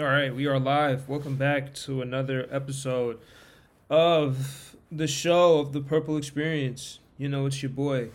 All 0.00 0.06
right, 0.06 0.32
we 0.32 0.46
are 0.46 0.60
live. 0.60 1.08
Welcome 1.08 1.34
back 1.34 1.74
to 1.74 2.02
another 2.02 2.46
episode 2.52 3.18
of 3.90 4.76
the 4.92 5.08
show 5.08 5.58
of 5.58 5.72
the 5.72 5.80
Purple 5.80 6.16
Experience. 6.16 7.00
You 7.16 7.28
know, 7.28 7.46
it's 7.46 7.60
your 7.64 7.70
boy. 7.70 8.10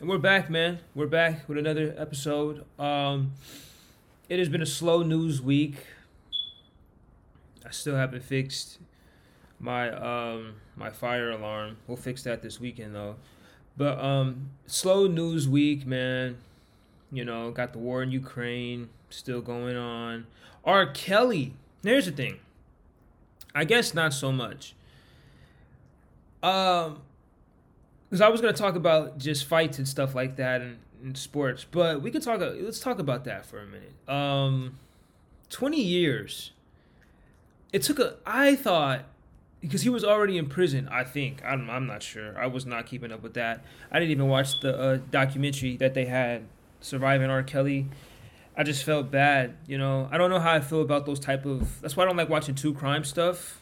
And 0.00 0.08
we're 0.08 0.16
back, 0.16 0.48
man. 0.48 0.78
We're 0.94 1.08
back 1.08 1.46
with 1.46 1.58
another 1.58 1.94
episode. 1.98 2.64
Um 2.78 3.32
it 4.30 4.38
has 4.38 4.48
been 4.48 4.62
a 4.62 4.66
slow 4.66 5.02
news 5.02 5.42
week. 5.42 5.84
I 7.66 7.70
still 7.70 7.96
haven't 7.96 8.22
fixed 8.22 8.78
my 9.60 9.90
um 9.90 10.54
my 10.74 10.88
fire 10.88 11.30
alarm. 11.32 11.76
We'll 11.86 11.98
fix 11.98 12.22
that 12.22 12.40
this 12.40 12.58
weekend 12.60 12.94
though. 12.94 13.16
But 13.76 14.02
um 14.02 14.52
slow 14.66 15.06
news 15.06 15.46
week, 15.46 15.86
man. 15.86 16.38
You 17.12 17.26
know, 17.26 17.50
got 17.50 17.74
the 17.74 17.78
war 17.78 18.02
in 18.02 18.10
Ukraine 18.10 18.88
still 19.10 19.40
going 19.40 19.76
on. 19.76 20.26
R. 20.64 20.86
Kelly. 20.86 21.54
Here's 21.82 22.06
the 22.06 22.12
thing. 22.12 22.38
I 23.54 23.64
guess 23.64 23.94
not 23.94 24.12
so 24.12 24.32
much. 24.32 24.74
Um, 26.42 27.00
because 28.08 28.20
I 28.20 28.28
was 28.28 28.40
gonna 28.40 28.52
talk 28.52 28.76
about 28.76 29.18
just 29.18 29.46
fights 29.46 29.78
and 29.78 29.88
stuff 29.88 30.14
like 30.14 30.36
that 30.36 30.60
and, 30.60 30.78
and 31.02 31.16
sports, 31.16 31.64
but 31.70 32.02
we 32.02 32.10
could 32.10 32.22
talk. 32.22 32.40
Let's 32.40 32.80
talk 32.80 32.98
about 32.98 33.24
that 33.24 33.46
for 33.46 33.58
a 33.58 33.66
minute. 33.66 33.92
Um, 34.08 34.78
twenty 35.50 35.82
years. 35.82 36.52
It 37.72 37.82
took 37.82 37.98
a. 37.98 38.16
I 38.24 38.54
thought 38.54 39.04
because 39.60 39.82
he 39.82 39.88
was 39.88 40.04
already 40.04 40.38
in 40.38 40.48
prison. 40.48 40.88
I 40.90 41.04
think 41.04 41.42
I'm. 41.44 41.68
I'm 41.68 41.86
not 41.86 42.02
sure. 42.02 42.38
I 42.38 42.46
was 42.46 42.66
not 42.66 42.86
keeping 42.86 43.10
up 43.10 43.22
with 43.22 43.34
that. 43.34 43.64
I 43.90 43.98
didn't 43.98 44.12
even 44.12 44.28
watch 44.28 44.60
the 44.60 44.78
uh, 44.78 44.98
documentary 45.10 45.76
that 45.78 45.94
they 45.94 46.04
had, 46.04 46.44
surviving 46.80 47.30
R. 47.30 47.42
Kelly. 47.42 47.88
I 48.56 48.62
just 48.62 48.84
felt 48.84 49.10
bad, 49.10 49.54
you 49.66 49.76
know. 49.76 50.08
I 50.10 50.16
don't 50.16 50.30
know 50.30 50.38
how 50.38 50.52
I 50.52 50.60
feel 50.60 50.80
about 50.80 51.04
those 51.04 51.20
type 51.20 51.44
of. 51.44 51.80
That's 51.82 51.96
why 51.96 52.04
I 52.04 52.06
don't 52.06 52.16
like 52.16 52.30
watching 52.30 52.54
true 52.54 52.72
crime 52.72 53.04
stuff. 53.04 53.60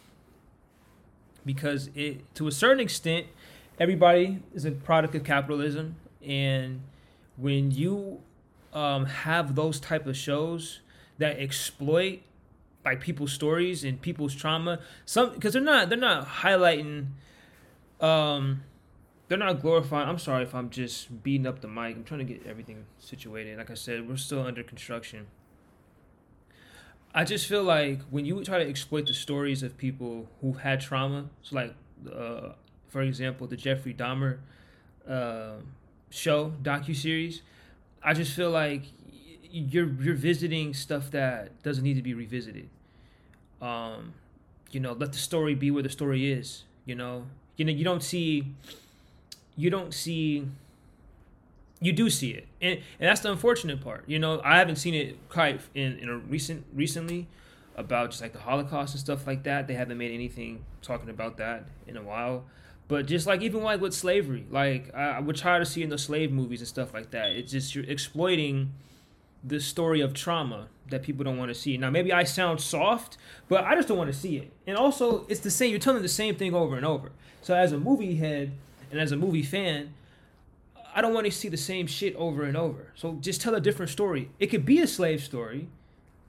Because 1.45 1.91
it, 1.95 2.35
to 2.37 2.47
a 2.47 2.53
certain 2.53 2.81
extent, 2.81 3.27
everybody 3.79 4.41
is 4.55 4.65
a 4.65 4.71
product 4.71 5.15
of 5.15 5.25
capitalism, 5.25 5.97
and 6.25 6.81
when 7.37 7.71
you 7.71 8.21
um, 8.73 9.07
have 9.07 9.55
those 9.55 9.81
type 9.81 10.07
of 10.07 10.17
shows 10.17 10.81
that 11.19 11.39
exploit 11.39 12.21
like 12.85 13.01
people's 13.01 13.33
stories 13.33 13.83
and 13.83 14.01
people's 14.01 14.35
trauma, 14.35 14.79
some 15.05 15.35
because 15.35 15.55
they're 15.55 15.63
not 15.63 15.89
they're 15.89 15.99
not 15.99 16.27
highlighting. 16.27 17.07
Um, 18.01 18.63
they're 19.29 19.39
not 19.39 19.61
glorifying. 19.61 20.09
I'm 20.09 20.19
sorry 20.19 20.43
if 20.43 20.55
I'm 20.55 20.71
just 20.71 21.23
beating 21.23 21.47
up 21.47 21.61
the 21.61 21.69
mic. 21.69 21.97
I'm 21.97 22.05
trying 22.05 22.19
to 22.19 22.25
get 22.25 22.47
everything 22.47 22.85
situated. 22.99 23.59
Like 23.59 23.71
I 23.71 23.75
said, 23.75 24.09
we're 24.09 24.17
still 24.17 24.43
under 24.43 24.63
construction. 24.63 25.27
I 27.15 27.25
just 27.25 27.47
feel 27.47 27.63
like 27.63 28.01
when 28.11 28.25
you 28.25 28.43
try 28.43 28.59
to 28.59 28.69
exploit 28.69 29.07
the 29.07 29.15
stories 29.15 29.63
of 29.63 29.79
people 29.79 30.29
who 30.41 30.55
had 30.55 30.81
trauma, 30.81 31.31
so 31.43 31.57
like, 31.57 31.75
uh, 32.13 32.51
for 32.89 33.03
example, 33.03 33.47
the 33.47 33.57
Jeffrey 33.57 33.95
Dahmer 33.95 34.39
uh, 35.09 35.55
show 36.11 36.53
docu 36.63 36.95
series, 36.95 37.43
I 38.03 38.15
just 38.15 38.33
feel 38.33 38.51
like 38.51 38.83
you're 39.51 39.91
you're 40.03 40.17
visiting 40.17 40.75
stuff 40.75 41.13
that 41.13 41.63
doesn't 41.63 41.85
need 41.85 41.95
to 41.95 42.03
be 42.03 42.15
revisited. 42.15 42.69
Um, 43.63 44.15
you 44.73 44.81
know, 44.81 44.93
let 44.93 45.13
the 45.13 45.19
story 45.19 45.55
be 45.55 45.71
where 45.71 45.85
the 45.85 45.89
story 45.89 46.33
is. 46.33 46.65
You 46.85 46.97
know, 46.97 47.27
you 47.57 47.65
know 47.65 47.73
you 47.73 47.85
don't 47.85 48.03
see 48.03 48.53
you 49.57 49.71
don't 49.71 49.95
see 49.95 50.47
you 51.81 51.93
do 51.93 52.09
see 52.09 52.31
it. 52.31 52.47
And, 52.63 52.79
and 52.99 53.09
that's 53.09 53.21
the 53.21 53.31
unfortunate 53.31 53.81
part 53.81 54.05
you 54.07 54.19
know? 54.19 54.41
I 54.45 54.59
haven't 54.59 54.77
seen 54.77 54.95
it 54.95 55.29
quite 55.29 55.61
in, 55.75 55.99
in 55.99 56.09
a 56.09 56.17
recent 56.17 56.65
recently 56.75 57.29
about 57.77 58.11
just 58.11 58.23
like 58.23 58.33
the 58.33 58.39
holocaust 58.39 58.95
and 58.95 59.01
stuff 59.01 59.27
like 59.27 59.43
that. 59.45 59.67
They 59.67 59.75
haven't 59.75 59.99
made 59.99 60.13
anything 60.13 60.65
talking 60.83 61.11
about 61.11 61.37
that 61.39 61.67
in 61.87 61.97
a 61.97 62.03
while. 62.03 62.45
But 62.87 63.07
just 63.07 63.27
like 63.27 63.43
even 63.43 63.63
like 63.63 63.81
with 63.81 63.95
slavery 63.95 64.47
like 64.51 64.95
i, 64.95 65.13
I 65.13 65.21
would 65.21 65.37
try 65.37 65.59
to 65.59 65.65
see 65.65 65.83
in 65.83 65.89
the 65.89 65.99
slave 65.99 66.33
movies 66.33 66.61
and 66.61 66.69
stuff 66.69 66.95
like 66.95 67.11
that. 67.11 67.33
It's 67.33 67.53
just 67.53 67.75
you're 67.75 67.85
exploiting 67.85 68.73
the 69.43 69.61
story 69.61 70.01
of 70.01 70.15
trauma 70.15 70.69
that 70.89 71.03
people 71.03 71.25
don't 71.25 71.39
want 71.39 71.51
to 71.51 71.55
see. 71.55 71.77
Now 71.77 71.91
maybe 71.91 72.13
i 72.13 72.25
sound 72.25 72.61
soft 72.61 73.19
but 73.49 73.65
i 73.65 73.75
just 73.75 73.89
don't 73.89 73.99
want 73.99 74.13
to 74.13 74.19
see 74.19 74.37
it. 74.37 74.53
And 74.67 74.77
also 74.77 75.27
it's 75.29 75.41
the 75.41 75.51
same 75.51 75.71
you're 75.71 75.81
telling 75.81 76.03
the 76.03 76.09
same 76.09 76.37
thing 76.37 76.55
over 76.55 76.77
and 76.77 76.85
over. 76.87 77.11
So 77.43 77.55
as 77.55 77.73
a 77.73 77.79
movie 77.79 78.17
head 78.17 78.53
and 78.95 79.03
as 79.03 79.11
a 79.11 79.17
movie 79.17 79.43
fan, 79.43 79.93
I 80.95 81.03
don't 81.03 81.13
want 81.13 81.27
to 81.27 81.33
see 81.33 81.49
the 81.49 81.57
same 81.57 81.89
shit 81.89 82.15
over 82.15 82.45
and 82.45 82.57
over. 82.57 82.93
So 82.95 83.19
just 83.21 83.41
tell 83.41 83.57
a 83.57 83.61
different 83.61 83.91
story. 83.91 84.31
It 84.39 84.47
could 84.47 84.65
be 84.65 84.79
a 84.79 84.87
slave 84.87 85.21
story. 85.21 85.67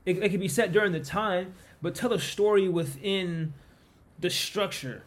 It, 0.03 0.17
it 0.17 0.29
could 0.29 0.39
be 0.39 0.47
set 0.47 0.71
during 0.71 0.91
the 0.91 0.99
time, 0.99 1.53
but 1.79 1.93
tell 1.93 2.11
a 2.11 2.19
story 2.19 2.67
within 2.67 3.53
the 4.19 4.31
structure 4.31 5.03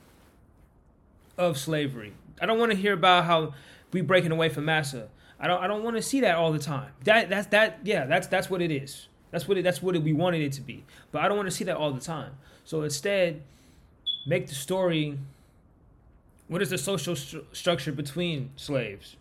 of 1.36 1.58
slavery. 1.58 2.12
I 2.40 2.46
don't 2.46 2.60
want 2.60 2.70
to 2.70 2.78
hear 2.78 2.92
about 2.92 3.24
how 3.24 3.54
we 3.92 4.02
breaking 4.02 4.30
away 4.30 4.50
from 4.50 4.64
massa. 4.64 5.08
I 5.40 5.48
don't 5.48 5.60
I 5.60 5.66
don't 5.66 5.82
want 5.82 5.96
to 5.96 6.02
see 6.02 6.20
that 6.20 6.36
all 6.36 6.52
the 6.52 6.60
time. 6.60 6.92
That 7.02 7.28
that's 7.28 7.48
that 7.48 7.80
yeah, 7.82 8.06
that's 8.06 8.28
that's 8.28 8.48
what 8.48 8.62
it 8.62 8.70
is. 8.70 9.08
That's 9.32 9.48
what 9.48 9.58
it 9.58 9.62
that's 9.62 9.82
what 9.82 9.96
it, 9.96 10.02
we 10.04 10.12
wanted 10.12 10.42
it 10.42 10.52
to 10.52 10.60
be. 10.60 10.84
But 11.10 11.22
I 11.22 11.28
don't 11.28 11.36
want 11.36 11.48
to 11.48 11.54
see 11.54 11.64
that 11.64 11.76
all 11.76 11.92
the 11.92 12.00
time. 12.00 12.36
So 12.64 12.82
instead, 12.82 13.42
make 14.26 14.46
the 14.46 14.54
story 14.54 15.18
what 16.48 16.62
is 16.62 16.70
the 16.70 16.78
social 16.78 17.14
stru- 17.14 17.44
structure 17.52 17.92
between 17.92 18.50
slaves? 18.56 19.16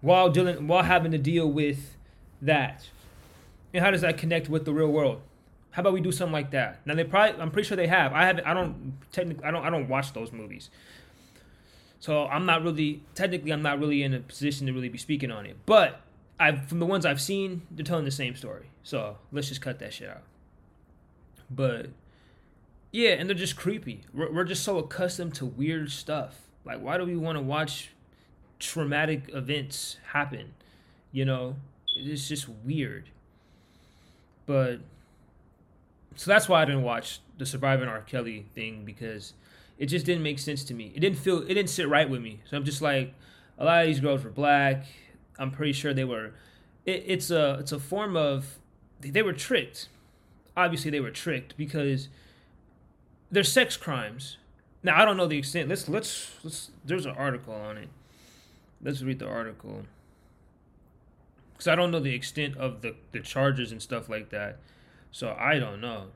While 0.00 0.30
dealing, 0.30 0.68
while 0.68 0.82
having 0.82 1.12
to 1.12 1.18
deal 1.18 1.50
with 1.50 1.96
that, 2.40 2.88
and 3.72 3.84
how 3.84 3.90
does 3.90 4.02
that 4.02 4.18
connect 4.18 4.48
with 4.48 4.64
the 4.64 4.72
real 4.72 4.88
world? 4.88 5.22
How 5.70 5.80
about 5.80 5.94
we 5.94 6.00
do 6.00 6.12
something 6.12 6.32
like 6.32 6.50
that? 6.50 6.86
Now 6.86 6.94
they 6.94 7.04
probably, 7.04 7.40
I'm 7.40 7.50
pretty 7.50 7.66
sure 7.66 7.76
they 7.76 7.86
have. 7.86 8.12
I 8.12 8.26
haven't. 8.26 8.46
I 8.46 8.52
don't 8.52 8.98
technically. 9.10 9.44
I 9.44 9.50
don't. 9.50 9.64
I 9.64 9.70
don't 9.70 9.88
watch 9.88 10.12
those 10.12 10.32
movies. 10.32 10.68
So 11.98 12.26
I'm 12.26 12.44
not 12.44 12.62
really 12.62 13.02
technically. 13.14 13.52
I'm 13.52 13.62
not 13.62 13.78
really 13.78 14.02
in 14.02 14.12
a 14.12 14.20
position 14.20 14.66
to 14.66 14.72
really 14.72 14.90
be 14.90 14.98
speaking 14.98 15.30
on 15.30 15.46
it. 15.46 15.56
But 15.64 16.00
I've 16.38 16.68
from 16.68 16.78
the 16.78 16.86
ones 16.86 17.06
I've 17.06 17.20
seen, 17.20 17.62
they're 17.70 17.84
telling 17.84 18.04
the 18.04 18.10
same 18.10 18.34
story. 18.34 18.66
So 18.82 19.16
let's 19.30 19.48
just 19.48 19.62
cut 19.62 19.78
that 19.78 19.94
shit 19.94 20.10
out. 20.10 20.22
But 21.48 21.86
yeah, 22.92 23.10
and 23.10 23.28
they're 23.28 23.34
just 23.34 23.56
creepy. 23.56 24.02
We're, 24.12 24.30
we're 24.32 24.44
just 24.44 24.62
so 24.62 24.78
accustomed 24.78 25.34
to 25.36 25.46
weird 25.46 25.90
stuff. 25.90 26.42
Like, 26.64 26.80
why 26.80 26.98
do 26.98 27.04
we 27.04 27.16
want 27.16 27.38
to 27.38 27.42
watch 27.42 27.90
traumatic 28.60 29.30
events 29.32 29.96
happen? 30.12 30.54
You 31.10 31.24
know, 31.24 31.56
it's 31.96 32.28
just 32.28 32.48
weird. 32.48 33.08
But 34.46 34.80
so 36.16 36.30
that's 36.30 36.48
why 36.48 36.62
I 36.62 36.64
didn't 36.66 36.82
watch 36.82 37.20
the 37.38 37.46
Surviving 37.46 37.88
R. 37.88 38.02
Kelly 38.02 38.46
thing 38.54 38.84
because 38.84 39.32
it 39.78 39.86
just 39.86 40.04
didn't 40.04 40.22
make 40.22 40.38
sense 40.38 40.62
to 40.64 40.74
me. 40.74 40.92
It 40.94 41.00
didn't 41.00 41.18
feel, 41.18 41.42
it 41.42 41.54
didn't 41.54 41.70
sit 41.70 41.88
right 41.88 42.08
with 42.08 42.20
me. 42.20 42.40
So 42.48 42.56
I'm 42.56 42.64
just 42.64 42.82
like, 42.82 43.14
a 43.58 43.64
lot 43.64 43.82
of 43.82 43.86
these 43.86 44.00
girls 44.00 44.22
were 44.22 44.30
black. 44.30 44.84
I'm 45.38 45.50
pretty 45.50 45.72
sure 45.72 45.94
they 45.94 46.04
were. 46.04 46.32
It, 46.84 47.04
it's 47.06 47.30
a, 47.30 47.56
it's 47.60 47.72
a 47.72 47.78
form 47.78 48.16
of, 48.16 48.58
they 49.00 49.22
were 49.22 49.32
tricked. 49.32 49.88
Obviously, 50.56 50.90
they 50.90 51.00
were 51.00 51.10
tricked 51.10 51.56
because 51.56 52.08
they're 53.32 53.42
sex 53.42 53.76
crimes. 53.76 54.36
Now 54.82 55.00
I 55.00 55.04
don't 55.04 55.16
know 55.16 55.26
the 55.26 55.38
extent. 55.38 55.68
Let's 55.68 55.88
let's 55.88 56.30
let's. 56.44 56.70
There's 56.84 57.06
an 57.06 57.14
article 57.16 57.54
on 57.54 57.78
it. 57.78 57.88
Let's 58.80 59.02
read 59.02 59.18
the 59.18 59.26
article. 59.26 59.84
Cause 61.56 61.68
I 61.68 61.74
don't 61.74 61.90
know 61.90 62.00
the 62.00 62.14
extent 62.14 62.56
of 62.56 62.82
the 62.82 62.94
the 63.12 63.20
charges 63.20 63.72
and 63.72 63.80
stuff 63.80 64.08
like 64.08 64.28
that, 64.30 64.58
so 65.10 65.34
I 65.38 65.58
don't 65.58 65.80
know. 65.80 66.08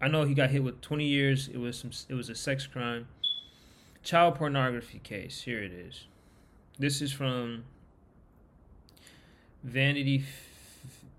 I 0.00 0.08
know 0.08 0.24
he 0.24 0.34
got 0.34 0.50
hit 0.50 0.62
with 0.62 0.80
20 0.80 1.04
years. 1.04 1.48
It 1.48 1.58
was 1.58 1.78
some. 1.78 1.90
It 2.08 2.14
was 2.14 2.30
a 2.30 2.34
sex 2.34 2.66
crime. 2.66 3.08
Child 4.02 4.36
pornography 4.36 5.00
case. 5.00 5.42
Here 5.42 5.62
it 5.62 5.72
is. 5.72 6.04
This 6.78 7.02
is 7.02 7.12
from 7.12 7.64
Vanity, 9.64 10.24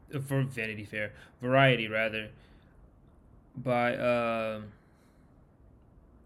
for 0.09 0.43
Vanity 0.43 0.85
Fair, 0.85 1.11
Variety 1.41 1.87
rather. 1.87 2.29
By. 3.55 3.95
Uh, 3.95 4.61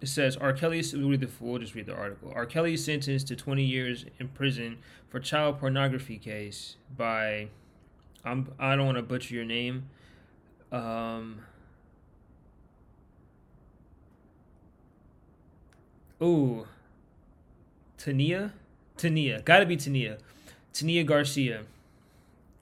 it 0.03 0.09
says 0.09 0.35
R. 0.35 0.51
Kelly. 0.51 0.83
We'll, 0.93 1.17
the, 1.17 1.29
we'll 1.39 1.59
just 1.59 1.75
read 1.75 1.85
the 1.85 1.95
article. 1.95 2.33
R. 2.35 2.45
Kelly 2.45 2.75
sentenced 2.75 3.29
to 3.29 3.37
20 3.37 3.63
years 3.63 4.05
in 4.19 4.27
prison 4.27 4.79
for 5.07 5.21
child 5.21 5.61
pornography 5.61 6.17
case 6.17 6.75
by. 6.97 7.47
I'm. 8.25 8.51
I 8.59 8.75
don't 8.75 8.85
want 8.85 8.97
to 8.97 9.01
butcher 9.01 9.33
your 9.33 9.45
name. 9.45 9.87
Um. 10.73 11.39
Ooh. 16.21 16.67
Tania, 17.97 18.51
Tania. 18.97 19.41
Gotta 19.45 19.65
be 19.65 19.77
Tania. 19.77 20.17
Tania 20.73 21.05
Garcia. 21.05 21.61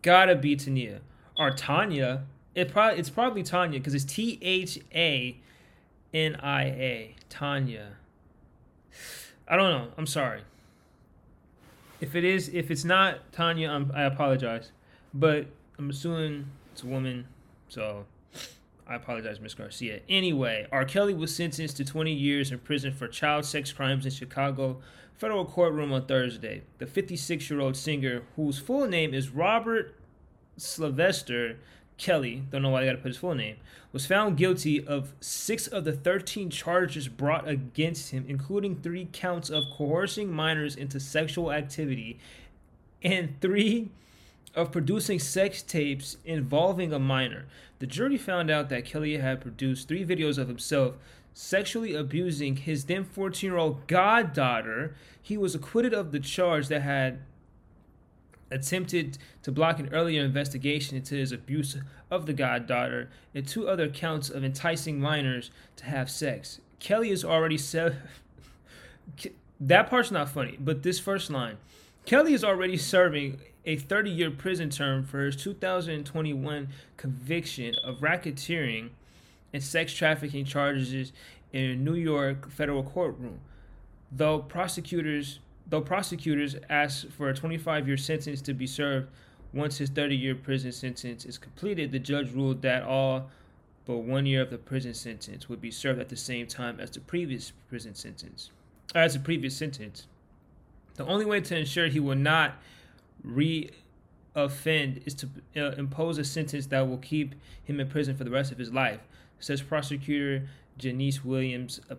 Gotta 0.03 0.35
be 0.35 0.55
Tania. 0.55 1.01
Or 1.39 1.49
Tanya. 1.49 2.21
It 2.53 2.71
probably 2.71 2.99
it's 2.99 3.09
probably 3.09 3.41
Tanya 3.41 3.79
because 3.79 3.95
it's 3.95 4.05
T 4.05 4.37
H 4.43 4.77
A 4.93 5.37
N 6.13 6.35
I 6.35 6.63
A. 6.63 7.15
Tanya. 7.29 7.93
I 9.47 9.55
don't 9.55 9.71
know. 9.71 9.91
I'm 9.97 10.07
sorry. 10.07 10.41
If 11.99 12.15
it 12.15 12.23
is, 12.23 12.49
if 12.49 12.71
it's 12.71 12.83
not 12.83 13.31
Tanya, 13.31 13.69
I'm, 13.69 13.91
I 13.93 14.03
apologize. 14.03 14.71
But 15.13 15.47
I'm 15.77 15.89
assuming 15.89 16.47
it's 16.71 16.83
a 16.83 16.87
woman, 16.87 17.27
so 17.69 18.05
I 18.87 18.95
apologize, 18.95 19.39
Miss 19.39 19.53
Garcia. 19.53 20.01
Anyway, 20.09 20.67
R. 20.71 20.85
Kelly 20.85 21.13
was 21.13 21.35
sentenced 21.35 21.77
to 21.77 21.85
20 21.85 22.11
years 22.11 22.51
in 22.51 22.59
prison 22.59 22.93
for 22.93 23.07
child 23.07 23.45
sex 23.45 23.71
crimes 23.71 24.05
in 24.05 24.11
Chicago 24.11 24.81
federal 25.21 25.45
courtroom 25.45 25.93
on 25.93 26.03
Thursday. 26.07 26.63
The 26.79 26.87
56 26.87 27.47
year 27.49 27.59
old 27.59 27.77
singer, 27.77 28.23
whose 28.35 28.57
full 28.57 28.87
name 28.87 29.13
is 29.13 29.29
Robert 29.29 29.95
Sylvester 30.57 31.59
Kelly, 32.01 32.41
don't 32.49 32.63
know 32.63 32.69
why 32.69 32.81
they 32.81 32.87
gotta 32.87 32.97
put 32.97 33.09
his 33.09 33.17
full 33.17 33.35
name, 33.35 33.57
was 33.91 34.07
found 34.07 34.35
guilty 34.35 34.83
of 34.83 35.13
six 35.19 35.67
of 35.67 35.83
the 35.83 35.93
13 35.93 36.49
charges 36.49 37.07
brought 37.07 37.47
against 37.47 38.09
him, 38.09 38.25
including 38.27 38.81
three 38.81 39.07
counts 39.13 39.51
of 39.51 39.65
coercing 39.71 40.33
minors 40.33 40.75
into 40.75 40.99
sexual 40.99 41.51
activity 41.51 42.17
and 43.03 43.39
three 43.39 43.89
of 44.55 44.71
producing 44.71 45.19
sex 45.19 45.61
tapes 45.61 46.17
involving 46.25 46.91
a 46.91 46.97
minor. 46.97 47.45
The 47.77 47.85
jury 47.85 48.17
found 48.17 48.49
out 48.49 48.69
that 48.69 48.83
Kelly 48.83 49.17
had 49.17 49.39
produced 49.39 49.87
three 49.87 50.03
videos 50.03 50.39
of 50.39 50.47
himself 50.47 50.95
sexually 51.35 51.93
abusing 51.93 52.55
his 52.55 52.85
then 52.85 53.03
14 53.03 53.47
year 53.47 53.59
old 53.59 53.85
goddaughter. 53.85 54.95
He 55.21 55.37
was 55.37 55.53
acquitted 55.53 55.93
of 55.93 56.11
the 56.11 56.19
charge 56.19 56.67
that 56.69 56.81
had 56.81 57.19
attempted 58.51 59.17
to 59.43 59.51
block 59.51 59.79
an 59.79 59.89
earlier 59.93 60.23
investigation 60.23 60.97
into 60.97 61.15
his 61.15 61.31
abuse 61.31 61.77
of 62.09 62.25
the 62.25 62.33
goddaughter 62.33 63.09
and 63.33 63.47
two 63.47 63.67
other 63.67 63.87
counts 63.87 64.29
of 64.29 64.43
enticing 64.43 64.99
minors 64.99 65.51
to 65.77 65.85
have 65.85 66.09
sex. 66.09 66.59
Kelly 66.79 67.09
is 67.11 67.23
already 67.23 67.57
se- 67.57 67.95
that 69.59 69.89
part's 69.89 70.11
not 70.11 70.29
funny, 70.29 70.57
but 70.59 70.83
this 70.83 70.99
first 70.99 71.29
line. 71.29 71.57
Kelly 72.05 72.33
is 72.33 72.43
already 72.43 72.77
serving 72.77 73.39
a 73.65 73.77
30 73.77 74.09
year 74.09 74.31
prison 74.31 74.69
term 74.69 75.05
for 75.05 75.25
his 75.25 75.35
2021 75.35 76.67
conviction 76.97 77.75
of 77.83 77.99
racketeering 77.99 78.89
and 79.53 79.63
sex 79.63 79.93
trafficking 79.93 80.45
charges 80.45 81.11
in 81.53 81.63
a 81.63 81.75
New 81.75 81.93
York 81.95 82.49
federal 82.49 82.83
courtroom. 82.83 83.39
Though 84.11 84.39
prosecutors 84.39 85.39
though 85.67 85.81
prosecutors 85.81 86.55
asked 86.69 87.07
for 87.11 87.29
a 87.29 87.33
25 87.33 87.87
year 87.87 87.97
sentence 87.97 88.41
to 88.41 88.53
be 88.53 88.67
served 88.67 89.09
once 89.53 89.77
his 89.77 89.89
30 89.89 90.15
year 90.15 90.35
prison 90.35 90.71
sentence 90.71 91.25
is 91.25 91.37
completed, 91.37 91.91
the 91.91 91.99
judge 91.99 92.31
ruled 92.31 92.61
that 92.61 92.83
all 92.83 93.29
but 93.85 93.97
one 93.97 94.25
year 94.25 94.41
of 94.41 94.49
the 94.49 94.57
prison 94.57 94.93
sentence 94.93 95.49
would 95.49 95.59
be 95.59 95.71
served 95.71 95.99
at 95.99 96.09
the 96.09 96.15
same 96.15 96.47
time 96.47 96.79
as 96.79 96.91
the 96.91 96.99
previous 96.99 97.51
prison 97.67 97.95
sentence. 97.95 98.51
As 98.93 99.13
the 99.13 99.19
previous 99.19 99.55
sentence. 99.55 100.07
The 100.95 101.05
only 101.05 101.25
way 101.25 101.41
to 101.41 101.57
ensure 101.57 101.87
he 101.87 101.99
will 101.99 102.15
not 102.15 102.55
re-offend 103.23 105.01
is 105.05 105.15
to 105.15 105.29
uh, 105.57 105.71
impose 105.71 106.17
a 106.17 106.23
sentence 106.23 106.67
that 106.67 106.87
will 106.87 106.97
keep 106.97 107.35
him 107.63 107.79
in 107.79 107.87
prison 107.87 108.15
for 108.15 108.23
the 108.23 108.29
rest 108.29 108.51
of 108.51 108.57
his 108.57 108.71
life, 108.71 108.99
says 109.39 109.61
prosecutor 109.61 110.47
Janice 110.77 111.23
Williams, 111.25 111.79
a. 111.89 111.95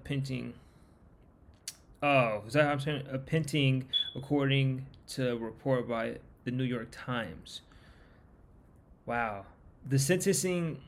Oh, 2.03 2.43
is 2.47 2.55
that 2.55 2.67
I'm 2.67 2.81
saying? 2.81 3.05
Appenteng, 3.13 3.85
according 4.17 4.87
to 5.09 5.33
a 5.33 5.37
report 5.37 5.89
by 5.89 6.19
the 6.45 6.51
New 6.51 6.65
York 6.65 6.89
Times. 6.91 7.61
Wow, 9.07 9.47
the 9.89 9.99
sentencing 9.99 10.81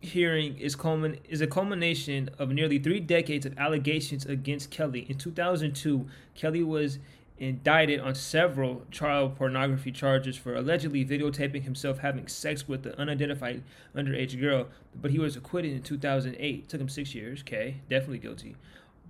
hearing 0.00 0.58
is 0.58 0.76
culmin- 0.76 1.18
is 1.28 1.40
a 1.40 1.46
culmination 1.46 2.30
of 2.38 2.50
nearly 2.50 2.78
three 2.78 3.00
decades 3.00 3.46
of 3.46 3.58
allegations 3.58 4.24
against 4.26 4.70
Kelly. 4.70 5.06
In 5.08 5.18
2002, 5.18 6.06
Kelly 6.34 6.62
was 6.62 6.98
indicted 7.38 8.00
on 8.00 8.14
several 8.14 8.82
child 8.90 9.34
pornography 9.36 9.90
charges 9.90 10.36
for 10.36 10.54
allegedly 10.54 11.04
videotaping 11.04 11.62
himself 11.62 11.98
having 11.98 12.28
sex 12.28 12.68
with 12.68 12.86
an 12.86 12.94
unidentified 12.96 13.62
underage 13.94 14.38
girl, 14.40 14.68
but 14.94 15.10
he 15.10 15.18
was 15.18 15.36
acquitted 15.36 15.72
in 15.72 15.82
2008. 15.82 16.68
took 16.68 16.80
him 16.80 16.88
six 16.88 17.14
years. 17.14 17.40
Okay, 17.40 17.76
definitely 17.90 18.18
guilty. 18.18 18.56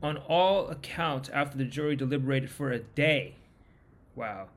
On 0.03 0.17
all 0.17 0.69
accounts, 0.69 1.29
after 1.31 1.57
the 1.57 1.65
jury 1.65 1.97
deliberated 1.97 2.51
for 2.51 2.71
a 2.71 2.79
day. 2.79 3.35
Wow. 4.15 4.49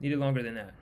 Needed 0.00 0.18
longer 0.18 0.42
than 0.42 0.54
that. 0.54 0.74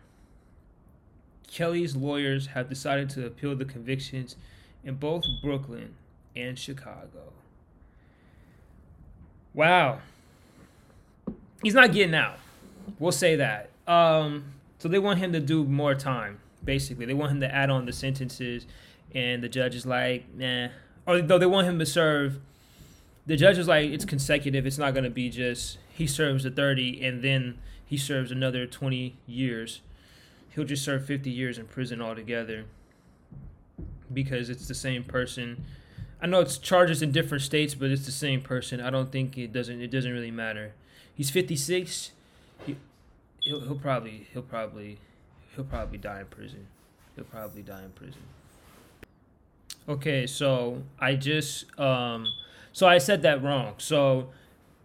Kelly's 1.46 1.94
lawyers 1.94 2.48
have 2.48 2.68
decided 2.68 3.10
to 3.10 3.26
appeal 3.26 3.54
the 3.54 3.64
convictions 3.64 4.36
in 4.82 4.94
both 4.94 5.24
Brooklyn 5.42 5.94
and 6.34 6.58
Chicago. 6.58 7.32
Wow 9.54 10.00
he's 11.62 11.74
not 11.74 11.92
getting 11.92 12.14
out. 12.14 12.38
We'll 12.98 13.12
say 13.12 13.36
that. 13.36 13.70
Um, 13.86 14.44
so 14.78 14.88
they 14.88 14.98
want 14.98 15.18
him 15.20 15.32
to 15.32 15.40
do 15.40 15.64
more 15.64 15.94
time. 15.94 16.40
Basically, 16.64 17.06
they 17.06 17.14
want 17.14 17.32
him 17.32 17.40
to 17.40 17.52
add 17.52 17.70
on 17.70 17.86
the 17.86 17.92
sentences, 17.92 18.66
and 19.14 19.42
the 19.42 19.48
judge 19.48 19.74
is 19.74 19.86
like, 19.86 20.24
nah. 20.36 20.68
Or 21.06 21.20
though 21.20 21.38
they 21.38 21.46
want 21.46 21.66
him 21.66 21.78
to 21.78 21.86
serve, 21.86 22.38
the 23.26 23.36
judge 23.36 23.58
is 23.58 23.68
like, 23.68 23.90
it's 23.90 24.04
consecutive. 24.04 24.66
It's 24.66 24.78
not 24.78 24.94
going 24.94 25.04
to 25.04 25.10
be 25.10 25.30
just 25.30 25.78
he 25.88 26.06
serves 26.06 26.44
the 26.44 26.50
thirty 26.50 27.04
and 27.04 27.22
then 27.22 27.58
he 27.84 27.96
serves 27.96 28.30
another 28.30 28.66
twenty 28.66 29.16
years. 29.26 29.80
He'll 30.50 30.64
just 30.64 30.84
serve 30.84 31.06
fifty 31.06 31.30
years 31.30 31.58
in 31.58 31.66
prison 31.66 32.00
altogether 32.00 32.64
because 34.12 34.50
it's 34.50 34.68
the 34.68 34.74
same 34.74 35.04
person. 35.04 35.64
I 36.20 36.26
know 36.26 36.40
it's 36.40 36.58
charges 36.58 37.02
in 37.02 37.10
different 37.10 37.42
states, 37.42 37.74
but 37.74 37.90
it's 37.90 38.06
the 38.06 38.12
same 38.12 38.42
person. 38.42 38.80
I 38.80 38.90
don't 38.90 39.10
think 39.10 39.36
it 39.36 39.52
doesn't. 39.52 39.80
It 39.80 39.90
doesn't 39.90 40.12
really 40.12 40.30
matter. 40.30 40.72
He's 41.14 41.30
56. 41.30 42.12
He, 42.64 42.76
he'll, 43.40 43.60
he'll 43.60 43.74
probably 43.74 44.28
he'll 44.32 44.42
probably 44.42 44.98
he'll 45.54 45.64
probably 45.64 45.98
die 45.98 46.20
in 46.20 46.26
prison. 46.26 46.66
He'll 47.16 47.24
probably 47.24 47.62
die 47.62 47.84
in 47.84 47.90
prison. 47.90 48.22
Okay, 49.88 50.26
so 50.26 50.82
I 51.00 51.14
just 51.14 51.78
um 51.78 52.26
so 52.72 52.86
I 52.86 52.98
said 52.98 53.22
that 53.22 53.42
wrong. 53.42 53.74
So 53.78 54.30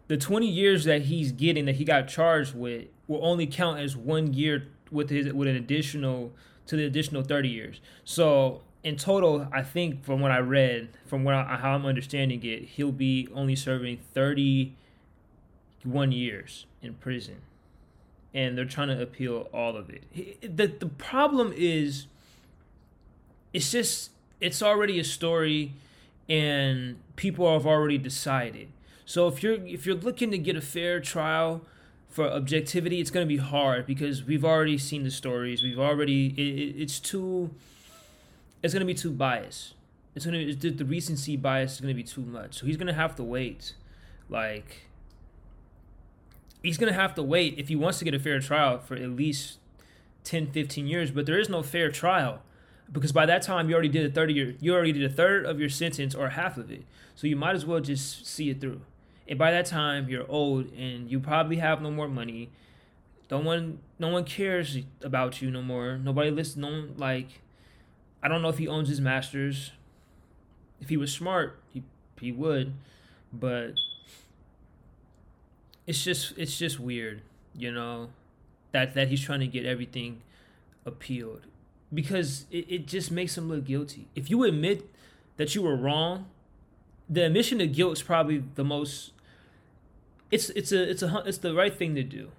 the 0.08 0.18
20 0.18 0.48
years 0.48 0.86
that 0.86 1.04
he's 1.04 1.32
getting 1.32 1.66
that 1.66 1.76
he 1.76 1.86
got 1.86 2.08
charged 2.08 2.56
with 2.56 2.88
will 3.08 3.26
only 3.26 3.48
count 3.48 3.80
as 3.80 3.96
one 3.96 4.34
year 4.34 4.68
with 4.92 5.10
his 5.10 5.34
with 5.34 5.48
an 5.48 5.56
additional 5.56 6.32
to 6.68 6.76
the 6.76 6.86
additional 6.86 7.24
30 7.24 7.50
years. 7.50 7.82
So 8.04 8.62
in 8.84 8.96
total, 8.96 9.48
I 9.52 9.64
think 9.64 10.04
from 10.04 10.22
what 10.22 10.32
I 10.32 10.40
read, 10.40 10.90
from 11.06 11.24
what 11.24 11.34
I, 11.34 11.58
how 11.58 11.74
I'm 11.74 11.86
understanding 11.86 12.44
it, 12.44 12.64
he'll 12.64 12.92
be 12.92 13.28
only 13.34 13.56
serving 13.56 14.00
31 14.14 16.12
years 16.12 16.66
in 16.82 16.94
prison, 16.96 17.38
and 18.34 18.58
they're 18.58 18.66
trying 18.66 18.90
to 18.90 19.02
appeal 19.02 19.50
all 19.54 19.76
of 19.76 19.90
it. 19.90 20.04
the 20.42 20.68
The 20.68 20.88
problem 20.88 21.54
is, 21.56 22.08
it's 23.54 23.72
just 23.72 24.12
it's 24.40 24.62
already 24.62 25.00
a 25.00 25.04
story, 25.04 25.74
and 26.30 26.98
people 27.16 27.52
have 27.52 27.66
already 27.66 27.98
decided. 27.98 28.70
So 29.06 29.28
if 29.28 29.42
you're 29.42 29.66
if 29.66 29.86
you're 29.86 29.96
looking 29.96 30.32
to 30.32 30.38
get 30.38 30.56
a 30.56 30.62
fair 30.62 31.00
trial 31.00 31.62
for 32.10 32.30
objectivity, 32.30 33.00
it's 33.00 33.12
going 33.12 33.26
to 33.26 33.28
be 33.28 33.38
hard 33.38 33.86
because 33.86 34.24
we've 34.24 34.46
already 34.46 34.78
seen 34.78 35.04
the 35.04 35.12
stories. 35.12 35.64
We've 35.64 35.80
already 35.80 36.28
it, 36.28 36.82
it's 36.82 37.00
too. 37.00 37.52
It's 38.64 38.74
going 38.74 38.82
to 38.82 38.86
be 38.86 38.94
too 38.94 39.12
biased. 39.12 39.76
It's 40.16 40.26
gonna 40.26 40.40
it's, 40.40 40.62
the 40.62 40.84
recency 40.84 41.38
bias 41.38 41.76
is 41.76 41.82
going 41.82 41.94
to 41.94 41.96
be 41.96 42.04
too 42.04 42.22
much. 42.22 42.60
So 42.60 42.66
he's 42.66 42.76
going 42.76 42.88
to 42.88 42.94
have 42.94 43.16
to 43.16 43.24
wait, 43.24 43.76
like 44.30 44.88
he's 46.64 46.78
going 46.78 46.92
to 46.92 47.00
have 47.00 47.16
to 47.16 47.24
wait 47.24 47.56
if 47.58 47.68
he 47.68 47.76
wants 47.76 48.00
to 48.00 48.06
get 48.06 48.14
a 48.14 48.20
fair 48.20 48.40
trial 48.40 48.80
for 48.80 48.96
at 48.96 49.10
least 49.12 49.60
10, 50.24 50.48
15 50.48 50.88
years. 50.88 51.12
But 51.12 51.26
there 51.28 51.40
is 51.40 51.50
no 51.50 51.64
fair 51.64 51.92
trial 51.92 52.42
because 52.92 53.12
by 53.12 53.26
that 53.26 53.42
time 53.42 53.70
you 53.70 53.76
already 53.76 53.90
did 53.90 54.10
a 54.10 54.14
30 54.14 54.34
year, 54.34 54.56
you 54.60 54.74
already 54.74 54.94
did 54.94 55.04
a 55.04 55.14
third 55.14 55.46
of 55.46 55.60
your 55.60 55.70
sentence 55.70 56.16
or 56.16 56.30
half 56.30 56.58
of 56.58 56.72
it. 56.72 56.84
So 57.16 57.28
you 57.28 57.36
might 57.36 57.56
as 57.56 57.66
well 57.66 57.80
just 57.80 58.26
see 58.26 58.50
it 58.50 58.62
through. 58.62 58.82
And 59.28 59.38
by 59.38 59.52
that 59.52 59.66
time 59.66 60.08
you're 60.08 60.30
old 60.30 60.72
and 60.74 61.12
you 61.12 61.20
probably 61.20 61.58
have 61.58 61.82
no 61.82 61.92
more 61.92 62.08
money. 62.08 62.50
No 63.30 63.40
one, 63.40 63.80
no 64.00 64.08
one 64.08 64.24
cares 64.24 64.78
about 65.02 65.42
you 65.42 65.52
no 65.52 65.62
more. 65.62 65.98
Nobody 65.98 66.32
listens. 66.32 66.58
No 66.58 66.70
one 66.70 66.94
like. 66.98 67.42
I 68.24 68.30
don't 68.30 68.42
know 68.42 68.50
if 68.50 68.58
he 68.58 68.68
owns 68.68 68.88
his 68.90 69.02
masters. 69.02 69.72
If 70.80 70.90
he 70.90 70.98
was 70.98 71.12
smart, 71.12 71.60
he 71.74 71.84
he 72.20 72.32
would, 72.32 72.74
but 73.34 73.74
it's 75.86 76.04
just 76.04 76.38
it's 76.38 76.58
just 76.58 76.80
weird, 76.80 77.22
you 77.54 77.72
know, 77.72 78.10
that 78.72 78.94
that 78.94 79.10
he's 79.10 79.22
trying 79.22 79.42
to 79.42 79.48
get 79.48 79.66
everything 79.66 80.22
appealed 80.86 81.42
because 81.94 82.46
it, 82.52 82.66
it 82.70 82.88
just 82.88 83.12
makes 83.12 83.36
them 83.36 83.50
look 83.50 83.66
guilty. 83.66 84.08
If 84.16 84.30
you 84.30 84.44
admit 84.44 84.90
that 85.38 85.56
you 85.56 85.62
were 85.62 85.76
wrong, 85.76 86.28
the 87.10 87.26
admission 87.26 87.62
of 87.62 87.74
guilt 87.74 87.94
is 87.94 88.04
probably 88.04 88.44
the 88.56 88.64
most 88.64 89.12
it's 90.30 90.50
it's 90.50 90.72
a 90.72 90.90
it's 90.90 91.02
a 91.02 91.24
it's 91.26 91.38
the 91.38 91.54
right 91.54 91.74
thing 91.74 91.96
to 91.96 92.04
do. 92.04 92.32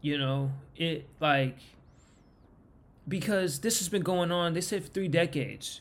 You 0.00 0.18
know, 0.18 0.52
it 0.76 1.06
like 1.20 1.58
because 3.06 3.60
this 3.60 3.78
has 3.78 3.88
been 3.88 4.02
going 4.02 4.32
on. 4.32 4.54
They 4.54 4.60
said 4.60 4.92
three 4.92 5.08
decades. 5.08 5.80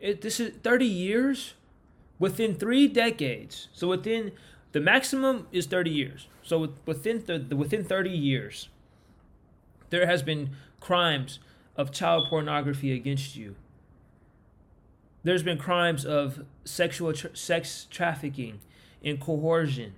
It 0.00 0.22
this 0.22 0.40
is 0.40 0.54
thirty 0.62 0.86
years 0.86 1.54
within 2.18 2.54
three 2.54 2.88
decades. 2.88 3.68
So 3.72 3.88
within 3.88 4.32
the 4.72 4.80
maximum 4.80 5.48
is 5.50 5.66
30 5.66 5.90
years. 5.90 6.28
So 6.42 6.68
within 6.86 7.24
the 7.26 7.56
within 7.56 7.84
30 7.84 8.10
years, 8.10 8.68
there 9.90 10.06
has 10.06 10.22
been 10.22 10.50
crimes 10.80 11.40
of 11.76 11.92
child 11.92 12.28
pornography 12.28 12.92
against 12.92 13.36
you. 13.36 13.54
there's 15.22 15.42
been 15.42 15.58
crimes 15.58 16.04
of 16.04 16.44
sexual 16.64 17.12
tra- 17.12 17.36
sex 17.36 17.86
trafficking 17.90 18.60
and 19.04 19.20
coercion 19.20 19.92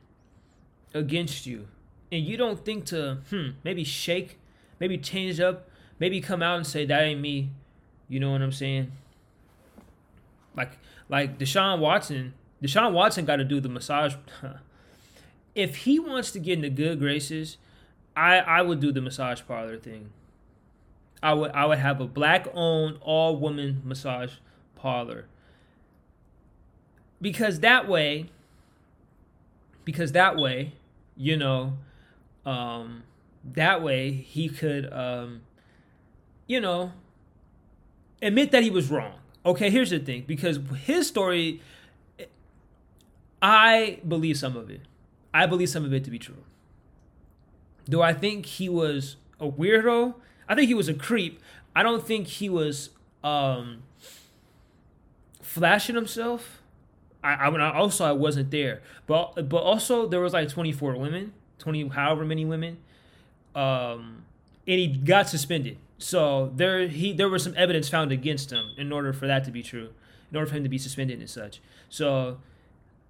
against 0.95 1.47
you, 1.47 1.69
and 2.11 2.25
you 2.25 2.37
don't 2.37 2.65
think 2.65 2.85
to 2.87 3.19
hmm 3.31 3.51
maybe 3.65 3.85
shake, 3.85 4.39
maybe 4.81 4.99
change 4.99 5.41
up, 5.41 5.69
maybe 5.99 6.21
come 6.21 6.43
out 6.43 6.57
and 6.57 6.67
say 6.67 6.85
that 6.85 7.03
ain't 7.03 7.21
me. 7.21 7.51
You 8.09 8.21
know 8.21 8.33
what 8.33 8.43
I'm 8.43 8.53
saying? 8.53 8.93
Like 10.57 10.79
like 11.09 11.39
Deshaun 11.39 11.79
Watson, 11.79 12.35
Deshaun 12.63 12.93
Watson 12.93 13.25
got 13.25 13.37
to 13.37 13.45
do 13.45 13.61
the 13.61 13.69
massage. 13.69 14.15
if 15.55 15.77
he 15.77 15.99
wants 15.99 16.31
to 16.33 16.39
get 16.39 16.55
into 16.55 16.71
good 16.71 16.99
graces, 16.99 17.57
I 18.17 18.39
I 18.39 18.63
would 18.63 18.81
do 18.81 18.93
the 18.93 19.01
massage 19.01 19.41
parlor 19.47 19.79
thing. 19.79 20.11
I 21.23 21.35
would 21.35 21.53
I 21.53 21.67
would 21.67 21.79
have 21.79 22.01
a 22.01 22.07
black 22.07 22.47
owned 22.55 22.99
all 23.01 23.37
woman 23.37 23.83
massage 23.85 24.35
parlor. 24.77 25.27
Because 27.21 27.61
that 27.61 27.89
way 27.89 28.31
because 29.85 30.13
that 30.13 30.37
way, 30.37 30.73
you 31.17 31.37
know, 31.37 31.75
um 32.45 33.05
that 33.45 33.83
way 33.83 34.11
he 34.11 34.49
could 34.49 34.93
um 34.93 35.43
you 36.47 36.61
know 36.61 36.93
admit 38.21 38.51
that 38.51 38.63
he 38.63 38.71
was 38.71 38.91
wrong. 38.91 39.15
Okay, 39.45 39.71
here's 39.71 39.91
the 39.91 39.99
thing 39.99 40.25
because 40.27 40.59
his 40.85 41.07
story 41.07 41.61
I 43.41 43.99
believe 44.07 44.39
some 44.39 44.57
of 44.57 44.71
it. 44.71 44.83
I 45.35 45.47
believe 45.47 45.69
some 45.69 45.85
of 45.85 45.93
it 45.93 46.05
to 46.05 46.11
be 46.11 46.19
true. 46.19 46.45
Do 47.89 48.01
I 48.01 48.13
think 48.13 48.47
he 48.47 48.69
was 48.69 49.17
a 49.41 49.49
weirdo? 49.49 50.15
I 50.53 50.55
think 50.55 50.69
he 50.69 50.75
was 50.75 50.87
a 50.87 50.93
creep. 50.93 51.41
I 51.75 51.83
don't 51.83 52.07
think 52.07 52.27
he 52.27 52.51
was 52.51 52.91
um, 53.25 53.85
flashing 55.41 55.95
himself. 55.95 56.61
I, 57.25 57.47
I, 57.47 57.51
mean, 57.51 57.63
also 57.63 58.05
I 58.05 58.13
wasn't 58.13 58.51
there, 58.51 58.83
but 59.07 59.49
but 59.49 59.63
also 59.63 60.07
there 60.07 60.21
was 60.21 60.35
like 60.35 60.51
24 60.51 60.99
women, 60.99 61.33
20 61.59 61.89
however 61.89 62.27
many 62.27 62.45
women, 62.45 62.77
um, 63.55 64.25
and 64.69 64.79
he 64.79 64.89
got 64.89 65.31
suspended. 65.31 65.79
So 65.97 66.53
there 66.55 66.87
he 66.87 67.15
there 67.15 67.31
was 67.31 67.45
some 67.45 67.55
evidence 67.57 67.89
found 67.89 68.13
against 68.13 68.53
him 68.53 68.73
in 68.77 68.93
order 68.93 69.15
for 69.15 69.27
that 69.27 69.45
to 69.45 69.51
be 69.51 69.63
true, 69.63 69.89
in 70.31 70.37
order 70.37 70.51
for 70.51 70.57
him 70.57 70.65
to 70.65 70.69
be 70.69 70.77
suspended 70.77 71.19
and 71.19 71.31
such. 71.31 71.63
So 71.89 72.41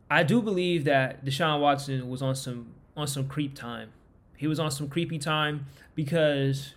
I 0.09 0.23
do 0.23 0.43
believe 0.43 0.85
that 0.85 1.25
Deshaun 1.25 1.59
Watson 1.59 2.09
was 2.09 2.23
on 2.23 2.37
some 2.37 2.69
on 2.97 3.09
some 3.09 3.27
creep 3.27 3.57
time. 3.57 3.89
He 4.37 4.47
was 4.47 4.61
on 4.61 4.71
some 4.71 4.89
creepy 4.89 5.19
time 5.19 5.67
because 5.97 6.75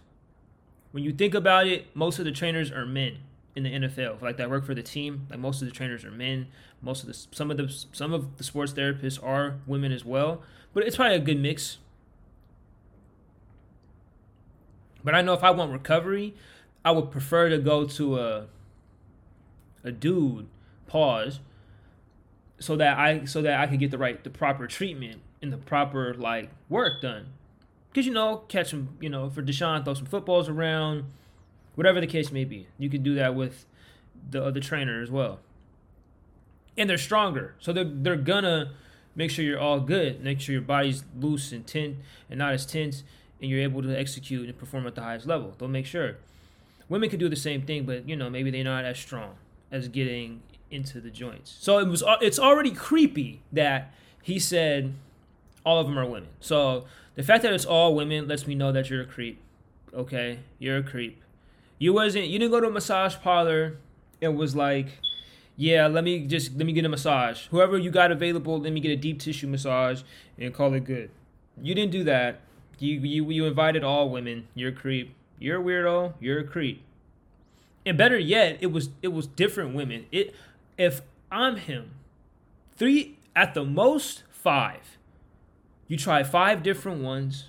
when 0.95 1.03
you 1.03 1.11
think 1.11 1.33
about 1.33 1.67
it, 1.67 1.93
most 1.93 2.19
of 2.19 2.25
the 2.25 2.31
trainers 2.31 2.71
are 2.71 2.85
men 2.85 3.17
in 3.53 3.63
the 3.63 3.69
NFL. 3.69 4.21
Like 4.21 4.37
that 4.37 4.49
work 4.49 4.65
for 4.65 4.73
the 4.73 4.81
team, 4.81 5.27
like 5.29 5.39
most 5.39 5.61
of 5.61 5.67
the 5.67 5.73
trainers 5.73 6.05
are 6.05 6.11
men. 6.11 6.47
Most 6.81 7.03
of 7.03 7.07
the 7.07 7.35
some 7.35 7.51
of 7.51 7.57
the 7.57 7.67
some 7.91 8.13
of 8.13 8.37
the 8.37 8.45
sports 8.45 8.71
therapists 8.71 9.21
are 9.21 9.57
women 9.67 9.91
as 9.91 10.05
well. 10.05 10.41
But 10.73 10.83
it's 10.83 10.95
probably 10.95 11.17
a 11.17 11.19
good 11.19 11.37
mix. 11.37 11.79
But 15.03 15.15
I 15.15 15.21
know 15.21 15.33
if 15.33 15.43
I 15.43 15.51
want 15.51 15.73
recovery, 15.73 16.33
I 16.85 16.91
would 16.91 17.11
prefer 17.11 17.49
to 17.49 17.57
go 17.57 17.83
to 17.83 18.17
a 18.17 18.45
a 19.83 19.91
dude 19.91 20.47
pause 20.87 21.41
so 22.57 22.77
that 22.77 22.97
I 22.97 23.25
so 23.25 23.41
that 23.41 23.59
I 23.59 23.67
could 23.67 23.81
get 23.81 23.91
the 23.91 23.97
right 23.97 24.23
the 24.23 24.29
proper 24.29 24.65
treatment 24.65 25.19
and 25.41 25.51
the 25.51 25.57
proper 25.57 26.13
like 26.13 26.51
work 26.69 27.01
done. 27.01 27.33
Cause 27.95 28.05
you 28.05 28.11
know, 28.11 28.43
catch 28.49 28.71
them, 28.71 28.97
you 28.99 29.09
know, 29.09 29.29
for 29.29 29.41
Deshaun, 29.41 29.85
throw 29.85 29.93
some 29.93 30.05
footballs 30.05 30.49
around, 30.49 31.05
whatever 31.75 32.01
the 32.01 32.07
case 32.07 32.29
may 32.29 32.43
be. 32.43 32.67
You 32.77 32.89
can 32.89 33.01
do 33.01 33.15
that 33.15 33.35
with 33.35 33.65
the 34.29 34.43
other 34.43 34.59
trainer 34.59 35.01
as 35.01 35.09
well. 35.09 35.39
And 36.77 36.89
they're 36.89 36.97
stronger, 36.97 37.55
so 37.57 37.71
they're 37.71 37.85
they're 37.85 38.17
gonna 38.17 38.73
make 39.15 39.31
sure 39.31 39.45
you're 39.45 39.61
all 39.61 39.79
good, 39.79 40.21
make 40.21 40.41
sure 40.41 40.51
your 40.51 40.61
body's 40.61 41.05
loose 41.17 41.53
and 41.53 41.65
tense 41.65 41.95
and 42.29 42.37
not 42.37 42.51
as 42.51 42.65
tense, 42.65 43.03
and 43.39 43.49
you're 43.49 43.61
able 43.61 43.81
to 43.81 43.97
execute 43.97 44.49
and 44.49 44.57
perform 44.57 44.85
at 44.85 44.95
the 44.95 45.01
highest 45.01 45.25
level. 45.25 45.53
They'll 45.57 45.69
make 45.69 45.85
sure. 45.85 46.17
Women 46.89 47.09
can 47.09 47.17
do 47.17 47.29
the 47.29 47.37
same 47.37 47.61
thing, 47.61 47.85
but 47.85 48.09
you 48.09 48.17
know 48.17 48.29
maybe 48.29 48.51
they're 48.51 48.65
not 48.65 48.83
as 48.83 48.99
strong 48.99 49.35
as 49.71 49.87
getting 49.87 50.41
into 50.69 50.99
the 50.99 51.09
joints. 51.09 51.55
So 51.61 51.77
it 51.79 51.87
was 51.87 52.03
uh, 52.03 52.17
it's 52.19 52.39
already 52.39 52.71
creepy 52.71 53.41
that 53.53 53.93
he 54.21 54.37
said 54.37 54.95
all 55.65 55.79
of 55.79 55.87
them 55.87 55.97
are 55.97 56.05
women. 56.05 56.29
So 56.39 56.85
the 57.15 57.23
fact 57.23 57.43
that 57.43 57.53
it's 57.53 57.65
all 57.65 57.95
women 57.95 58.27
lets 58.27 58.45
me 58.47 58.55
know 58.55 58.71
that 58.71 58.89
you're 58.89 59.01
a 59.01 59.05
creep. 59.05 59.39
Okay, 59.93 60.39
you're 60.59 60.77
a 60.77 60.83
creep. 60.83 61.21
You 61.79 61.93
wasn't 61.93 62.27
you 62.27 62.39
didn't 62.39 62.51
go 62.51 62.61
to 62.61 62.67
a 62.67 62.71
massage 62.71 63.15
parlor 63.17 63.77
and 64.21 64.37
was 64.37 64.55
like, 64.55 64.87
yeah, 65.57 65.87
let 65.87 66.03
me 66.03 66.25
just 66.27 66.55
let 66.55 66.65
me 66.65 66.73
get 66.73 66.85
a 66.85 66.89
massage. 66.89 67.47
Whoever 67.47 67.77
you 67.77 67.89
got 67.89 68.11
available, 68.11 68.59
let 68.59 68.73
me 68.73 68.79
get 68.79 68.91
a 68.91 68.95
deep 68.95 69.19
tissue 69.19 69.47
massage 69.47 70.03
and 70.37 70.53
call 70.53 70.73
it 70.73 70.85
good. 70.85 71.09
You 71.61 71.73
didn't 71.73 71.91
do 71.91 72.03
that. 72.03 72.41
You 72.79 72.99
you 72.99 73.29
you 73.31 73.45
invited 73.45 73.83
all 73.83 74.09
women. 74.09 74.47
You're 74.53 74.69
a 74.69 74.73
creep. 74.73 75.13
You're 75.39 75.61
a 75.61 75.63
weirdo. 75.63 76.13
You're 76.19 76.39
a 76.39 76.43
creep. 76.43 76.81
And 77.85 77.97
better 77.97 78.17
yet, 78.17 78.57
it 78.61 78.67
was 78.67 78.89
it 79.01 79.09
was 79.09 79.27
different 79.27 79.75
women. 79.75 80.05
It 80.11 80.35
if 80.77 81.01
I'm 81.31 81.57
him, 81.57 81.91
three 82.75 83.17
at 83.35 83.53
the 83.53 83.63
most 83.63 84.23
five. 84.29 84.94
You 85.87 85.97
try 85.97 86.23
five 86.23 86.63
different 86.63 87.01
ones, 87.01 87.45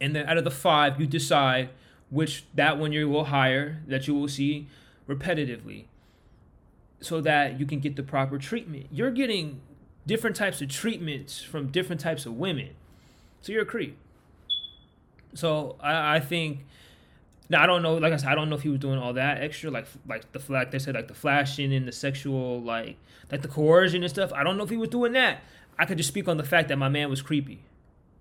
and 0.00 0.16
then 0.16 0.26
out 0.28 0.38
of 0.38 0.44
the 0.44 0.50
five, 0.50 1.00
you 1.00 1.06
decide 1.06 1.70
which 2.10 2.44
that 2.54 2.78
one 2.78 2.92
you 2.92 3.08
will 3.08 3.24
hire 3.24 3.82
that 3.86 4.06
you 4.06 4.14
will 4.14 4.28
see 4.28 4.68
repetitively 5.08 5.84
so 7.00 7.20
that 7.20 7.58
you 7.58 7.66
can 7.66 7.80
get 7.80 7.96
the 7.96 8.02
proper 8.02 8.38
treatment. 8.38 8.86
You're 8.90 9.10
getting 9.10 9.60
different 10.06 10.36
types 10.36 10.60
of 10.60 10.68
treatments 10.68 11.42
from 11.42 11.68
different 11.68 12.00
types 12.00 12.26
of 12.26 12.34
women. 12.34 12.70
So 13.40 13.52
you're 13.52 13.62
a 13.62 13.66
creep. 13.66 13.96
So 15.34 15.76
I, 15.80 16.16
I 16.16 16.20
think 16.20 16.66
now 17.48 17.62
I 17.62 17.66
don't 17.66 17.82
know. 17.82 17.96
Like 17.96 18.12
I 18.12 18.16
said, 18.16 18.28
I 18.28 18.34
don't 18.34 18.48
know 18.48 18.56
if 18.56 18.62
he 18.62 18.68
was 18.68 18.78
doing 18.78 18.98
all 18.98 19.14
that 19.14 19.42
extra, 19.42 19.70
like 19.70 19.86
like 20.06 20.30
the 20.32 20.40
like 20.48 20.70
they 20.70 20.78
said, 20.78 20.94
like 20.94 21.08
the 21.08 21.14
flashing 21.14 21.72
and 21.72 21.88
the 21.88 21.92
sexual, 21.92 22.60
like 22.62 22.96
like 23.30 23.42
the 23.42 23.48
coercion 23.48 24.02
and 24.02 24.10
stuff. 24.10 24.32
I 24.32 24.44
don't 24.44 24.56
know 24.56 24.64
if 24.64 24.70
he 24.70 24.76
was 24.76 24.90
doing 24.90 25.12
that. 25.12 25.42
I 25.78 25.84
could 25.84 25.96
just 25.96 26.08
speak 26.08 26.28
on 26.28 26.36
the 26.36 26.44
fact 26.44 26.68
that 26.68 26.76
my 26.76 26.88
man 26.88 27.10
was 27.10 27.22
creepy. 27.22 27.62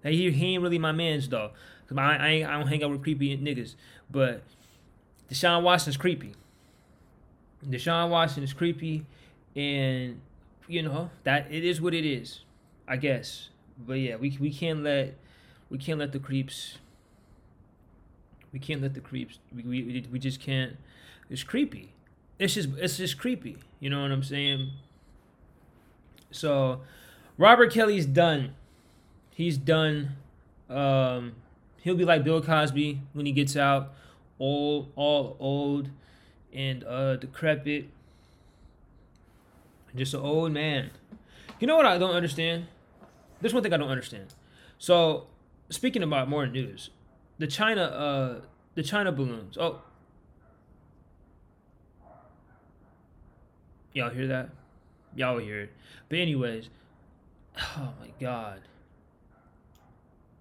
Like 0.03 0.13
he, 0.13 0.31
he 0.31 0.53
ain't 0.53 0.63
really 0.63 0.79
my 0.79 0.91
man's 0.91 1.29
though. 1.29 1.51
Cause 1.87 1.97
I, 1.97 2.15
I, 2.15 2.29
I 2.47 2.57
don't 2.57 2.67
hang 2.67 2.83
out 2.83 2.91
with 2.91 3.03
creepy 3.03 3.37
niggas. 3.37 3.75
But 4.09 4.43
Deshaun 5.29 5.63
Watson's 5.63 5.97
creepy. 5.97 6.33
Deshaun 7.65 8.09
Watson 8.09 8.41
is 8.41 8.53
creepy, 8.53 9.05
and 9.55 10.19
you 10.67 10.81
know 10.81 11.11
that 11.25 11.45
it 11.51 11.63
is 11.63 11.79
what 11.79 11.93
it 11.93 12.05
is, 12.05 12.39
I 12.87 12.95
guess. 12.95 13.49
But 13.77 13.99
yeah, 13.99 14.15
we 14.15 14.35
we 14.39 14.51
can't 14.51 14.81
let 14.83 15.15
we 15.69 15.77
can't 15.77 15.99
let 15.99 16.11
the 16.11 16.17
creeps 16.17 16.79
we 18.51 18.59
can't 18.59 18.81
let 18.81 18.93
the 18.93 18.99
creeps. 18.99 19.39
We, 19.55 19.63
we, 19.63 20.05
we 20.11 20.19
just 20.19 20.39
can't. 20.39 20.75
It's 21.29 21.43
creepy. 21.43 21.93
It's 22.37 22.55
just 22.55 22.69
it's 22.77 22.97
just 22.97 23.17
creepy. 23.17 23.57
You 23.79 23.89
know 23.89 24.01
what 24.01 24.11
I'm 24.11 24.23
saying? 24.23 24.71
So, 26.31 26.81
Robert 27.41 27.73
Kelly's 27.73 28.05
done. 28.05 28.53
He's 29.31 29.57
done. 29.57 30.15
Um, 30.69 31.33
he'll 31.77 31.95
be 31.95 32.05
like 32.05 32.23
Bill 32.23 32.39
Cosby 32.39 33.01
when 33.13 33.25
he 33.25 33.31
gets 33.31 33.57
out, 33.57 33.95
old, 34.39 34.91
all 34.95 35.37
old, 35.39 35.89
and 36.53 36.83
uh, 36.83 37.15
decrepit. 37.15 37.87
Just 39.95 40.13
an 40.13 40.19
old 40.19 40.51
man. 40.51 40.91
You 41.59 41.65
know 41.65 41.75
what 41.75 41.87
I 41.87 41.97
don't 41.97 42.13
understand? 42.13 42.67
There's 43.41 43.55
one 43.55 43.63
thing 43.63 43.73
I 43.73 43.77
don't 43.77 43.89
understand. 43.89 44.35
So, 44.77 45.25
speaking 45.71 46.03
about 46.03 46.29
more 46.29 46.45
news, 46.45 46.91
the 47.39 47.47
China 47.47 47.81
uh 47.85 48.41
the 48.75 48.83
China 48.83 49.11
balloons. 49.11 49.57
Oh. 49.59 49.81
Y'all 53.93 54.11
hear 54.11 54.27
that? 54.27 54.49
Y'all 55.15 55.39
hear 55.39 55.61
it. 55.61 55.71
But 56.07 56.19
anyways, 56.19 56.69
oh 57.57 57.93
my 57.99 58.11
god. 58.19 58.61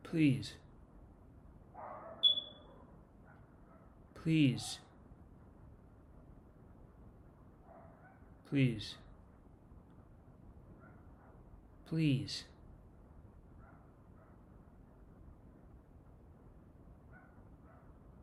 Please. 0.02 0.54
Please. 4.14 4.78
Please. 8.48 8.94
Please. 11.86 12.44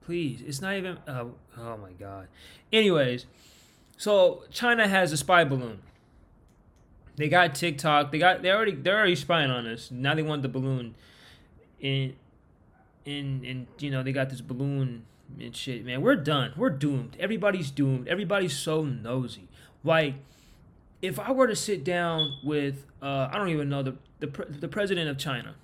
Please, 0.08 0.41
it's 0.48 0.62
not 0.62 0.75
even. 0.75 0.98
Uh, 1.06 1.25
oh 1.58 1.77
my 1.77 1.91
god. 2.00 2.27
Anyways, 2.72 3.25
so 3.98 4.44
China 4.51 4.88
has 4.88 5.12
a 5.12 5.17
spy 5.17 5.44
balloon. 5.44 5.79
They 7.17 7.29
got 7.29 7.55
TikTok. 7.55 8.12
They 8.12 8.19
got. 8.19 8.41
They 8.43 8.51
already. 8.51 8.74
They're 8.74 8.97
already 8.97 9.15
spying 9.15 9.51
on 9.51 9.67
us. 9.67 9.91
Now 9.91 10.15
they 10.15 10.21
want 10.21 10.43
the 10.43 10.50
balloon. 10.50 10.95
In, 11.81 12.15
in, 13.05 13.43
in. 13.43 13.67
You 13.79 13.91
know, 13.91 14.03
they 14.03 14.12
got 14.12 14.29
this 14.29 14.41
balloon 14.41 15.03
and 15.39 15.55
shit, 15.55 15.83
man. 15.83 16.01
We're 16.01 16.15
done. 16.15 16.53
We're 16.55 16.69
doomed. 16.69 17.17
Everybody's 17.19 17.71
doomed. 17.71 18.07
Everybody's 18.07 18.55
so 18.55 18.86
nosy. 18.86 19.47
Like, 19.83 20.13
if 21.01 21.19
I 21.19 21.31
were 21.31 21.47
to 21.47 21.55
sit 21.55 21.83
down 21.83 22.38
with, 22.43 22.86
uh, 23.01 23.29
I 23.31 23.38
don't 23.38 23.50
even 23.50 23.67
know 23.67 23.81
the 23.81 23.95
the 24.19 24.27
the 24.27 24.67
president 24.67 25.09
of 25.09 25.17
China. 25.17 25.55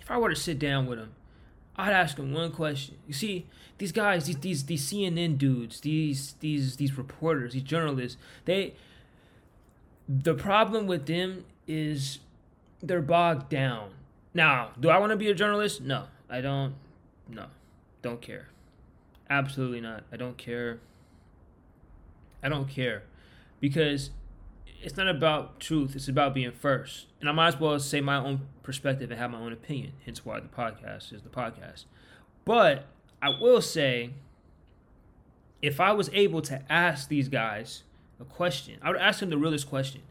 If 0.00 0.10
I 0.10 0.16
were 0.16 0.30
to 0.30 0.36
sit 0.36 0.58
down 0.58 0.86
with 0.86 0.98
him, 0.98 1.12
I'd 1.76 1.92
ask 1.92 2.18
him 2.18 2.32
one 2.32 2.50
question. 2.50 2.96
You 3.06 3.12
see, 3.12 3.46
these 3.76 3.92
guys, 3.92 4.24
these 4.24 4.38
these 4.38 4.64
these 4.64 4.90
CNN 4.90 5.36
dudes, 5.36 5.80
these 5.80 6.34
these 6.40 6.76
these 6.76 6.96
reporters, 6.96 7.52
these 7.52 7.62
journalists, 7.62 8.18
they 8.46 8.74
the 10.08 10.34
problem 10.34 10.86
with 10.86 11.06
them 11.06 11.44
is 11.66 12.20
they're 12.82 13.02
bogged 13.02 13.48
down. 13.50 13.90
Now, 14.32 14.70
do 14.80 14.88
I 14.88 14.98
want 14.98 15.10
to 15.10 15.16
be 15.16 15.28
a 15.28 15.34
journalist? 15.34 15.82
No, 15.82 16.04
I 16.30 16.40
don't. 16.40 16.74
No, 17.28 17.46
don't 18.02 18.20
care. 18.20 18.48
Absolutely 19.28 19.80
not. 19.80 20.04
I 20.10 20.16
don't 20.16 20.38
care. 20.38 20.80
I 22.42 22.48
don't 22.48 22.68
care 22.68 23.02
because 23.60 24.10
it's 24.80 24.96
not 24.96 25.08
about 25.08 25.60
truth. 25.60 25.94
It's 25.96 26.08
about 26.08 26.34
being 26.34 26.52
first. 26.52 27.06
And 27.20 27.28
I 27.28 27.32
might 27.32 27.48
as 27.48 27.60
well 27.60 27.78
say 27.78 28.00
my 28.00 28.16
own 28.16 28.42
perspective 28.62 29.10
and 29.10 29.18
have 29.18 29.30
my 29.30 29.38
own 29.38 29.52
opinion. 29.52 29.92
Hence 30.04 30.24
why 30.24 30.40
the 30.40 30.48
podcast 30.48 31.12
is 31.12 31.22
the 31.22 31.28
podcast. 31.28 31.84
But 32.44 32.86
I 33.20 33.30
will 33.30 33.60
say, 33.60 34.10
if 35.60 35.80
I 35.80 35.92
was 35.92 36.08
able 36.12 36.40
to 36.42 36.62
ask 36.70 37.08
these 37.08 37.28
guys 37.28 37.82
a 38.20 38.24
question, 38.24 38.78
I 38.82 38.90
would 38.90 38.98
ask 38.98 39.20
them 39.20 39.30
the 39.30 39.38
realest 39.38 39.68
question. 39.68 40.02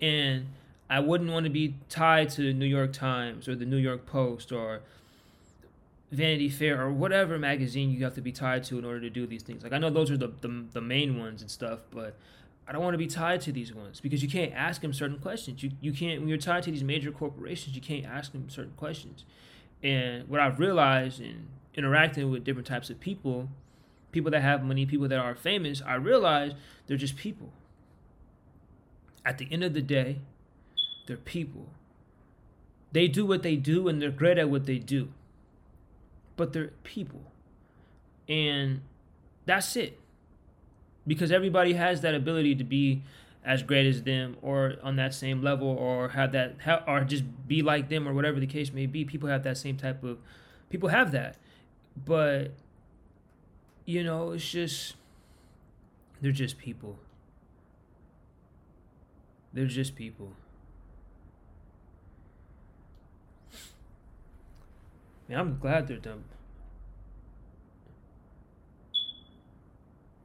And 0.00 0.46
I 0.90 1.00
wouldn't 1.00 1.30
want 1.30 1.44
to 1.44 1.50
be 1.50 1.74
tied 1.88 2.30
to 2.30 2.42
the 2.42 2.52
New 2.52 2.66
York 2.66 2.92
Times 2.92 3.48
or 3.48 3.54
the 3.54 3.64
New 3.64 3.76
York 3.76 4.06
Post 4.06 4.52
or 4.52 4.80
Vanity 6.10 6.50
Fair 6.50 6.82
or 6.82 6.92
whatever 6.92 7.38
magazine 7.38 7.90
you 7.90 8.04
have 8.04 8.14
to 8.14 8.20
be 8.20 8.32
tied 8.32 8.64
to 8.64 8.78
in 8.78 8.84
order 8.84 9.00
to 9.00 9.10
do 9.10 9.26
these 9.26 9.42
things. 9.42 9.62
Like 9.62 9.72
I 9.72 9.78
know 9.78 9.90
those 9.90 10.10
are 10.10 10.16
the, 10.16 10.32
the, 10.40 10.64
the 10.72 10.80
main 10.80 11.18
ones 11.18 11.40
and 11.40 11.50
stuff, 11.50 11.80
but 11.90 12.16
I 12.66 12.72
don't 12.72 12.82
want 12.82 12.94
to 12.94 12.98
be 12.98 13.06
tied 13.06 13.40
to 13.42 13.52
these 13.52 13.74
ones 13.74 14.00
because 14.00 14.22
you 14.22 14.28
can't 14.28 14.52
ask 14.52 14.82
them 14.82 14.92
certain 14.92 15.18
questions. 15.18 15.62
You 15.62 15.70
you 15.80 15.92
can't 15.92 16.20
when 16.20 16.28
you're 16.28 16.38
tied 16.38 16.62
to 16.64 16.70
these 16.70 16.84
major 16.84 17.10
corporations, 17.10 17.74
you 17.74 17.82
can't 17.82 18.04
ask 18.04 18.32
them 18.32 18.48
certain 18.50 18.74
questions. 18.76 19.24
And 19.82 20.28
what 20.28 20.40
I've 20.40 20.60
realized 20.60 21.20
in 21.20 21.48
interacting 21.74 22.30
with 22.30 22.44
different 22.44 22.66
types 22.66 22.90
of 22.90 23.00
people, 23.00 23.48
people 24.12 24.30
that 24.30 24.42
have 24.42 24.62
money, 24.62 24.86
people 24.86 25.08
that 25.08 25.18
are 25.18 25.34
famous, 25.34 25.82
I 25.84 25.94
realize 25.94 26.52
they're 26.86 26.96
just 26.96 27.16
people. 27.16 27.52
At 29.24 29.38
the 29.38 29.48
end 29.50 29.64
of 29.64 29.72
the 29.72 29.82
day, 29.82 30.18
they're 31.06 31.16
people. 31.16 31.68
They 32.92 33.08
do 33.08 33.24
what 33.24 33.42
they 33.42 33.56
do 33.56 33.88
and 33.88 34.00
they're 34.00 34.10
great 34.10 34.38
at 34.38 34.50
what 34.50 34.66
they 34.66 34.78
do. 34.78 35.08
But 36.36 36.52
they're 36.52 36.72
people. 36.82 37.32
And 38.28 38.82
that's 39.46 39.74
it. 39.76 39.98
Because 41.06 41.32
everybody 41.32 41.72
has 41.72 42.02
that 42.02 42.14
ability 42.14 42.54
to 42.56 42.64
be 42.64 43.02
as 43.44 43.62
great 43.62 43.86
as 43.86 44.02
them 44.02 44.36
or 44.40 44.74
on 44.82 44.96
that 44.96 45.14
same 45.14 45.42
level 45.42 45.66
or 45.66 46.10
have 46.10 46.32
that 46.32 46.54
or 46.86 47.00
just 47.00 47.24
be 47.48 47.62
like 47.62 47.88
them 47.88 48.06
or 48.06 48.14
whatever 48.14 48.38
the 48.38 48.46
case 48.46 48.72
may 48.72 48.86
be. 48.86 49.04
People 49.04 49.28
have 49.28 49.42
that 49.42 49.56
same 49.56 49.76
type 49.76 50.04
of 50.04 50.18
people 50.70 50.90
have 50.90 51.12
that. 51.12 51.36
But 52.04 52.52
you 53.92 54.02
know, 54.02 54.30
it's 54.30 54.50
just 54.50 54.94
they're 56.22 56.32
just 56.32 56.56
people. 56.56 56.96
They're 59.52 59.66
just 59.66 59.94
people. 59.94 60.32
Man, 65.28 65.38
I'm 65.38 65.58
glad 65.58 65.88
they're 65.88 65.98
done. 65.98 66.24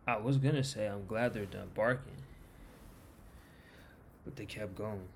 I 0.08 0.16
was 0.16 0.38
gonna 0.38 0.64
say 0.64 0.88
I'm 0.88 1.06
glad 1.06 1.34
they're 1.34 1.46
done 1.46 1.68
barking, 1.76 2.14
but 4.24 4.38
they 4.38 4.46
kept 4.46 4.76
going. 4.76 5.10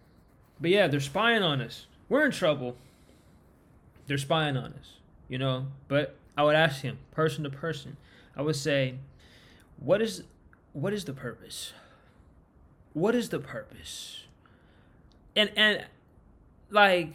But 0.59 0.71
yeah, 0.71 0.87
they're 0.87 0.99
spying 0.99 1.41
on 1.41 1.61
us. 1.61 1.87
We're 2.09 2.25
in 2.25 2.31
trouble. 2.31 2.75
They're 4.07 4.17
spying 4.17 4.57
on 4.57 4.73
us, 4.73 4.97
you 5.29 5.37
know. 5.37 5.67
But 5.87 6.17
I 6.35 6.43
would 6.43 6.55
ask 6.55 6.81
him, 6.81 6.97
person 7.11 7.45
to 7.45 7.49
person, 7.49 7.95
I 8.35 8.41
would 8.41 8.55
say, 8.55 8.95
what 9.77 10.01
is, 10.01 10.23
what 10.73 10.93
is 10.93 11.05
the 11.05 11.13
purpose? 11.13 11.73
What 12.93 13.15
is 13.15 13.29
the 13.29 13.39
purpose? 13.39 14.25
And 15.35 15.49
and, 15.55 15.85
like 16.71 17.13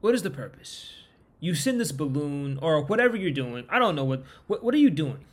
what 0.00 0.14
is 0.14 0.22
the 0.22 0.30
purpose? 0.30 0.92
You 1.40 1.54
send 1.54 1.80
this 1.80 1.92
balloon 1.92 2.58
or 2.60 2.80
whatever 2.82 3.16
you're 3.16 3.30
doing. 3.30 3.64
I 3.68 3.78
don't 3.78 3.96
know 3.96 4.04
what 4.04 4.22
what 4.46 4.62
what 4.62 4.74
are 4.74 4.78
you 4.78 4.90
doing? 4.90 5.24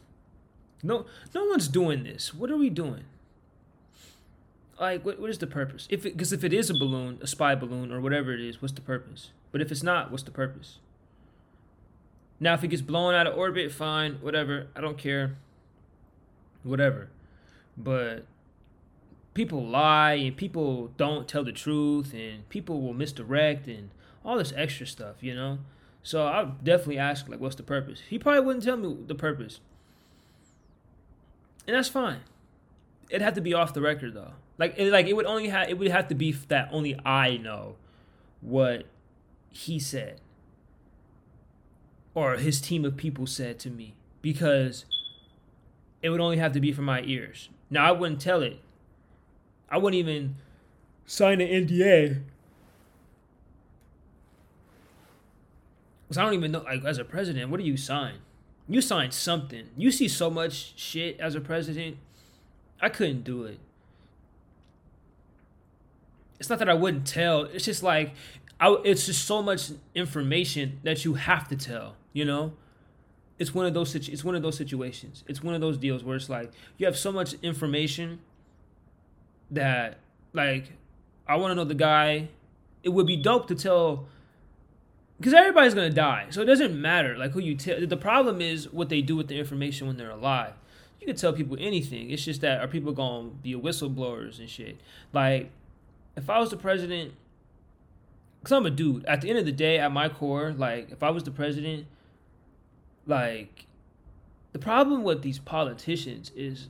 No 0.82 1.06
no 1.36 1.46
one's 1.46 1.68
doing 1.68 2.04
this. 2.04 2.34
What 2.34 2.50
are 2.50 2.58
we 2.58 2.70
doing? 2.70 3.04
Like 4.80 5.06
what 5.06 5.20
what 5.20 5.30
is 5.30 5.38
the 5.38 5.48
purpose? 5.48 5.88
If 5.90 6.04
because 6.04 6.34
if 6.34 6.44
it 6.44 6.54
is 6.54 6.70
a 6.70 6.74
balloon, 6.74 7.20
a 7.22 7.28
spy 7.28 7.56
balloon 7.56 7.92
or 7.92 8.00
whatever 8.02 8.34
it 8.34 8.42
is, 8.42 8.62
what's 8.62 8.74
the 8.74 8.82
purpose? 8.82 9.32
But 9.52 9.62
if 9.62 9.72
it's 9.72 9.84
not, 9.84 10.12
what's 10.12 10.24
the 10.24 10.32
purpose? 10.32 10.80
Now 12.44 12.56
if 12.56 12.64
it 12.66 12.68
gets 12.68 12.82
blown 12.82 13.14
out 13.14 13.26
of 13.26 13.38
orbit, 13.38 13.72
fine, 13.72 14.16
whatever. 14.16 14.68
I 14.76 14.82
don't 14.82 14.98
care. 14.98 15.38
Whatever. 16.64 17.08
But 17.78 18.26
people 19.34 19.66
lie 19.66 20.16
and 20.16 20.36
people 20.36 20.92
don't 20.98 21.26
tell 21.26 21.46
the 21.46 21.54
truth 21.54 22.14
and 22.14 22.48
people 22.50 22.82
will 22.82 22.94
misdirect 22.94 23.68
and 23.68 23.92
all 24.26 24.38
this 24.38 24.52
extra 24.58 24.86
stuff, 24.86 25.16
you 25.22 25.34
know. 25.34 25.60
So 26.04 26.28
I 26.28 26.44
will 26.44 26.56
definitely 26.62 26.98
ask 26.98 27.30
like, 27.30 27.40
what's 27.40 27.56
the 27.56 27.64
purpose? 27.64 28.02
He 28.10 28.20
probably 28.20 28.42
wouldn't 28.42 28.66
tell 28.66 28.76
me 28.76 28.94
the 29.08 29.16
purpose, 29.16 29.62
and 31.66 31.78
that's 31.78 31.88
fine. 31.88 32.20
It'd 33.10 33.22
have 33.22 33.36
to 33.36 33.42
be 33.42 33.54
off 33.54 33.74
the 33.74 33.80
record 33.80 34.16
though. 34.16 34.34
Like, 34.58 34.78
it, 34.78 34.92
like 34.92 35.08
it 35.08 35.14
would 35.14 35.26
only 35.26 35.48
have 35.48 35.70
it 35.70 35.78
would 35.78 35.92
have 35.92 36.10
to 36.10 36.16
be 36.16 36.34
that 36.50 36.68
only 36.74 37.00
I 37.06 37.38
know 37.38 37.78
what 38.42 38.86
he 39.50 39.80
said 39.80 40.20
or 42.16 42.36
his 42.36 42.62
team 42.62 42.86
of 42.86 42.98
people 42.98 43.26
said 43.26 43.60
to 43.60 43.70
me 43.70 43.96
because 44.22 44.86
it 46.02 46.10
would 46.10 46.22
only 46.22 46.38
have 46.38 46.52
to 46.54 46.60
be 46.60 46.72
for 46.72 46.82
my 46.82 47.02
ears. 47.04 47.50
Now 47.70 47.86
I 47.86 47.92
wouldn't 47.92 48.22
tell 48.22 48.42
it. 48.42 48.60
I 49.70 49.78
wouldn't 49.78 50.00
even 50.00 50.36
sign 51.06 51.42
an 51.42 51.48
NDA 51.48 52.22
Because 56.14 56.22
I 56.22 56.26
don't 56.26 56.36
even 56.36 56.52
know, 56.52 56.62
like, 56.62 56.86
as 56.86 57.00
a 57.00 57.04
president, 57.04 57.50
what 57.50 57.60
do 57.60 57.66
you 57.66 57.76
sign? 57.76 58.18
You 58.70 58.82
sign 58.82 59.10
something. 59.10 59.70
You 59.76 59.90
see 59.90 60.08
so 60.08 60.30
much 60.30 60.74
shit 60.78 61.20
as 61.20 61.34
a 61.34 61.42
president. 61.42 61.98
I 62.80 62.90
couldn't 62.90 63.24
do 63.24 63.46
it. 63.46 63.58
It's 66.40 66.52
not 66.52 66.60
that 66.60 66.70
I 66.70 66.76
wouldn't 66.76 67.08
tell. 67.08 67.46
It's 67.46 67.66
just 67.66 67.82
like, 67.82 68.14
I, 68.60 68.78
it's 68.86 69.08
just 69.08 69.26
so 69.26 69.42
much 69.42 69.72
information 69.96 70.82
that 70.84 71.04
you 71.04 71.16
have 71.16 71.48
to 71.48 71.56
tell. 71.56 71.96
You 72.14 72.26
know, 72.26 72.54
it's 73.40 73.54
one 73.54 73.66
of 73.66 73.74
those. 73.74 73.96
It's 73.96 74.24
one 74.24 74.36
of 74.36 74.42
those 74.42 74.56
situations. 74.56 75.24
It's 75.28 75.44
one 75.44 75.56
of 75.56 75.62
those 75.62 75.78
deals 75.78 76.04
where 76.04 76.16
it's 76.16 76.30
like 76.30 76.52
you 76.78 76.86
have 76.86 76.98
so 76.98 77.12
much 77.12 77.34
information 77.42 78.20
that, 79.52 79.98
like, 80.32 80.72
I 81.28 81.36
want 81.36 81.52
to 81.52 81.56
know 81.56 81.64
the 81.64 81.76
guy. 81.76 82.30
It 82.84 82.90
would 82.90 83.08
be 83.08 83.18
dope 83.18 83.48
to 83.48 83.56
tell 83.56 84.06
because 85.18 85.34
everybody's 85.34 85.74
gonna 85.74 85.90
die, 85.90 86.28
so 86.30 86.42
it 86.42 86.46
doesn't 86.46 86.80
matter 86.80 87.18
like 87.18 87.32
who 87.32 87.40
you 87.40 87.56
tell. 87.56 87.86
The 87.86 87.98
problem 87.98 88.42
is 88.42 88.72
what 88.72 88.90
they 88.90 89.02
do 89.02 89.16
with 89.16 89.28
the 89.28 89.40
information 89.40 89.88
when 89.88 89.98
they're 89.98 90.12
alive. 90.12 90.54
You 91.00 91.08
can 91.08 91.16
tell 91.16 91.34
people 91.34 91.58
anything. 91.60 92.12
It's 92.12 92.24
just 92.24 92.42
that 92.42 92.62
are 92.62 92.68
people 92.68 92.92
gonna 92.92 93.30
be 93.42 93.54
whistleblowers 93.56 94.40
and 94.40 94.50
shit? 94.50 94.78
Like, 95.12 95.50
if 96.16 96.30
I 96.30 96.40
was 96.40 96.50
the 96.50 96.58
president, 96.58 97.14
because 98.40 98.52
I'm 98.52 98.66
a 98.66 98.70
dude. 98.70 99.06
At 99.06 99.22
the 99.22 99.30
end 99.30 99.40
of 99.40 99.46
the 99.46 99.52
day, 99.52 99.80
at 99.80 99.92
my 99.92 100.10
core, 100.10 100.54
like 100.58 100.92
if 100.92 101.02
I 101.02 101.10
was 101.10 101.24
the 101.24 101.32
president, 101.32 101.88
like 103.06 103.66
the 104.54 104.60
problem 104.60 105.04
with 105.04 105.22
these 105.22 105.40
politicians 105.40 106.32
is 106.36 106.70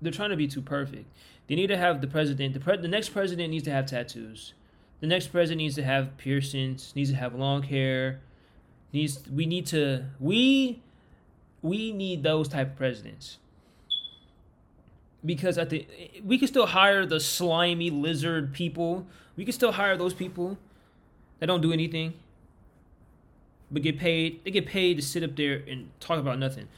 they're 0.00 0.12
trying 0.12 0.30
to 0.30 0.36
be 0.36 0.48
too 0.48 0.62
perfect. 0.62 1.06
They 1.46 1.54
need 1.54 1.68
to 1.68 1.76
have 1.76 2.00
the 2.00 2.06
president. 2.06 2.54
The 2.54 2.60
pre- 2.60 2.76
the 2.76 2.88
next 2.88 3.10
president 3.10 3.50
needs 3.50 3.64
to 3.64 3.70
have 3.70 3.86
tattoos. 3.86 4.54
The 5.00 5.06
next 5.06 5.28
president 5.28 5.58
needs 5.58 5.74
to 5.76 5.82
have 5.82 6.16
piercings, 6.16 6.92
needs 6.94 7.10
to 7.10 7.16
have 7.16 7.34
long 7.34 7.62
hair. 7.62 8.20
Needs 8.92 9.22
we 9.30 9.46
need 9.46 9.66
to 9.66 10.04
we 10.18 10.82
we 11.62 11.92
need 11.92 12.22
those 12.22 12.48
type 12.48 12.68
of 12.68 12.76
presidents. 12.76 13.38
Because 15.24 15.58
at 15.58 15.70
the 15.70 15.86
we 16.24 16.38
can 16.38 16.48
still 16.48 16.66
hire 16.66 17.04
the 17.04 17.20
slimy 17.20 17.90
lizard 17.90 18.52
people. 18.52 19.06
We 19.36 19.44
can 19.44 19.52
still 19.52 19.72
hire 19.72 19.96
those 19.96 20.14
people 20.14 20.58
that 21.38 21.46
don't 21.46 21.60
do 21.60 21.72
anything. 21.72 22.14
But 23.70 23.82
get 23.82 23.98
paid 23.98 24.44
they 24.44 24.50
get 24.50 24.66
paid 24.66 24.96
to 24.96 25.02
sit 25.02 25.22
up 25.22 25.36
there 25.36 25.62
and 25.68 25.90
talk 26.00 26.18
about 26.18 26.38
nothing. 26.38 26.68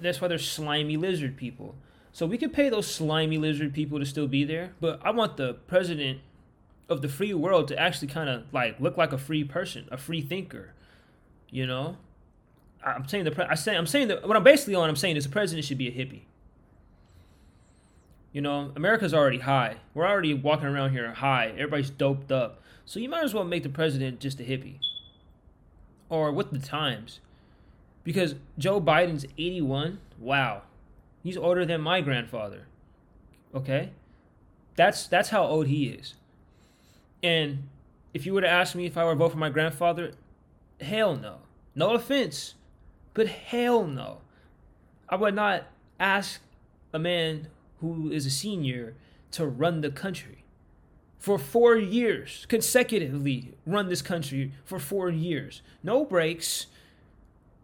That's 0.00 0.20
why 0.20 0.28
they're 0.28 0.38
slimy 0.38 0.96
lizard 0.96 1.36
people. 1.36 1.74
So 2.12 2.26
we 2.26 2.38
could 2.38 2.52
pay 2.52 2.68
those 2.68 2.86
slimy 2.86 3.38
lizard 3.38 3.74
people 3.74 3.98
to 3.98 4.06
still 4.06 4.28
be 4.28 4.44
there, 4.44 4.72
but 4.80 5.00
I 5.02 5.10
want 5.10 5.36
the 5.36 5.54
president 5.54 6.20
of 6.88 7.02
the 7.02 7.08
free 7.08 7.34
world 7.34 7.68
to 7.68 7.78
actually 7.78 8.08
kind 8.08 8.28
of 8.28 8.44
like 8.52 8.78
look 8.78 8.96
like 8.96 9.12
a 9.12 9.18
free 9.18 9.42
person, 9.42 9.88
a 9.90 9.96
free 9.96 10.20
thinker, 10.20 10.74
you 11.50 11.66
know? 11.66 11.96
I'm 12.84 13.08
saying 13.08 13.24
the 13.24 13.30
pre- 13.30 13.46
I 13.46 13.54
say 13.54 13.76
I'm 13.76 13.86
saying 13.86 14.08
that 14.08 14.28
what 14.28 14.36
I'm 14.36 14.44
basically 14.44 14.74
on. 14.74 14.88
I'm 14.88 14.96
saying 14.96 15.16
is 15.16 15.24
the 15.24 15.30
president 15.30 15.64
should 15.64 15.78
be 15.78 15.88
a 15.88 15.92
hippie. 15.92 16.22
You 18.32 18.40
know, 18.40 18.72
America's 18.76 19.14
already 19.14 19.38
high. 19.38 19.76
We're 19.94 20.06
already 20.06 20.34
walking 20.34 20.66
around 20.66 20.90
here 20.90 21.12
high. 21.14 21.48
Everybody's 21.50 21.90
doped 21.90 22.30
up. 22.30 22.60
So 22.84 23.00
you 23.00 23.08
might 23.08 23.24
as 23.24 23.32
well 23.32 23.44
make 23.44 23.62
the 23.62 23.68
president 23.68 24.20
just 24.20 24.40
a 24.40 24.42
hippie. 24.42 24.78
Or 26.14 26.30
with 26.30 26.52
the 26.52 26.60
times. 26.60 27.18
Because 28.04 28.36
Joe 28.56 28.80
Biden's 28.80 29.26
81. 29.36 29.98
Wow. 30.20 30.62
He's 31.24 31.36
older 31.36 31.66
than 31.66 31.80
my 31.80 32.02
grandfather. 32.02 32.68
Okay? 33.52 33.90
That's 34.76 35.08
that's 35.08 35.30
how 35.30 35.44
old 35.44 35.66
he 35.66 35.86
is. 35.86 36.14
And 37.20 37.64
if 38.12 38.26
you 38.26 38.32
were 38.32 38.42
to 38.42 38.48
ask 38.48 38.76
me 38.76 38.86
if 38.86 38.96
I 38.96 39.04
were 39.04 39.14
to 39.14 39.18
vote 39.18 39.32
for 39.32 39.38
my 39.38 39.50
grandfather, 39.50 40.12
hell 40.80 41.16
no. 41.16 41.38
No 41.74 41.94
offense, 41.94 42.54
but 43.12 43.26
hell 43.26 43.84
no. 43.84 44.18
I 45.08 45.16
would 45.16 45.34
not 45.34 45.64
ask 45.98 46.40
a 46.92 47.00
man 47.00 47.48
who 47.80 48.12
is 48.12 48.24
a 48.24 48.30
senior 48.30 48.94
to 49.32 49.46
run 49.48 49.80
the 49.80 49.90
country 49.90 50.43
for 51.24 51.38
four 51.38 51.74
years 51.74 52.44
consecutively 52.50 53.54
run 53.64 53.88
this 53.88 54.02
country 54.02 54.52
for 54.62 54.78
four 54.78 55.08
years 55.08 55.62
no 55.82 56.04
breaks 56.04 56.66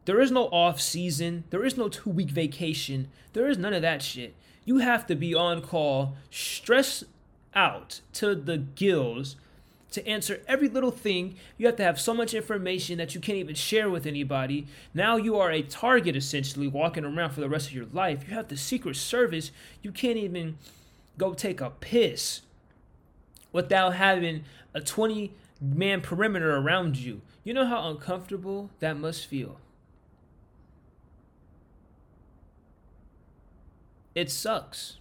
there 0.07 0.19
is 0.19 0.31
no 0.31 0.45
off 0.45 0.81
season 0.81 1.45
there 1.51 1.63
is 1.63 1.77
no 1.77 1.87
two 1.87 2.09
week 2.09 2.31
vacation 2.31 3.07
there 3.35 3.51
is 3.51 3.59
none 3.59 3.75
of 3.75 3.83
that 3.83 4.01
shit 4.01 4.35
you 4.65 4.79
have 4.79 5.07
to 5.07 5.15
be 5.15 5.35
on 5.35 5.61
call 5.61 6.17
stressed 6.31 7.05
out 7.55 8.01
to 8.15 8.35
the 8.35 8.57
gills 8.57 9.37
to 9.91 10.07
answer 10.07 10.41
every 10.47 10.69
little 10.69 10.93
thing. 10.93 11.35
You 11.59 11.67
have 11.67 11.75
to 11.77 11.83
have 11.83 12.01
so 12.01 12.15
much 12.15 12.33
information 12.33 12.99
that 12.99 13.13
you 13.13 13.21
can't 13.21 13.39
even 13.39 13.57
share 13.57 13.91
with 13.91 14.07
anybody. 14.07 14.69
Now 14.95 15.17
you 15.17 15.37
are 15.37 15.51
a 15.51 15.63
target 15.63 16.15
essentially 16.15 16.69
walking 16.69 17.05
around 17.05 17.31
for 17.31 17.41
the 17.41 17.49
rest 17.49 17.67
of 17.67 17.75
your 17.75 17.89
life. 17.93 18.23
You 18.29 18.35
have 18.35 18.47
the 18.47 18.57
Secret 18.57 18.95
Service. 18.95 19.51
You 19.83 19.91
can't 19.91 20.17
even 20.17 20.59
go 21.19 21.35
take 21.35 21.61
a 21.61 21.71
piss 21.71 22.43
without 23.53 23.95
having 23.95 24.45
a 24.75 24.81
20 24.81 25.35
man 25.61 26.01
perimeter 26.01 26.57
around 26.57 26.97
you. 26.97 27.21
You 27.45 27.55
know 27.55 27.67
how 27.67 27.89
uncomfortable 27.89 28.71
that 28.81 28.97
must 28.97 29.27
feel. 29.27 29.59
It 34.15 34.31
sucks. 34.31 34.99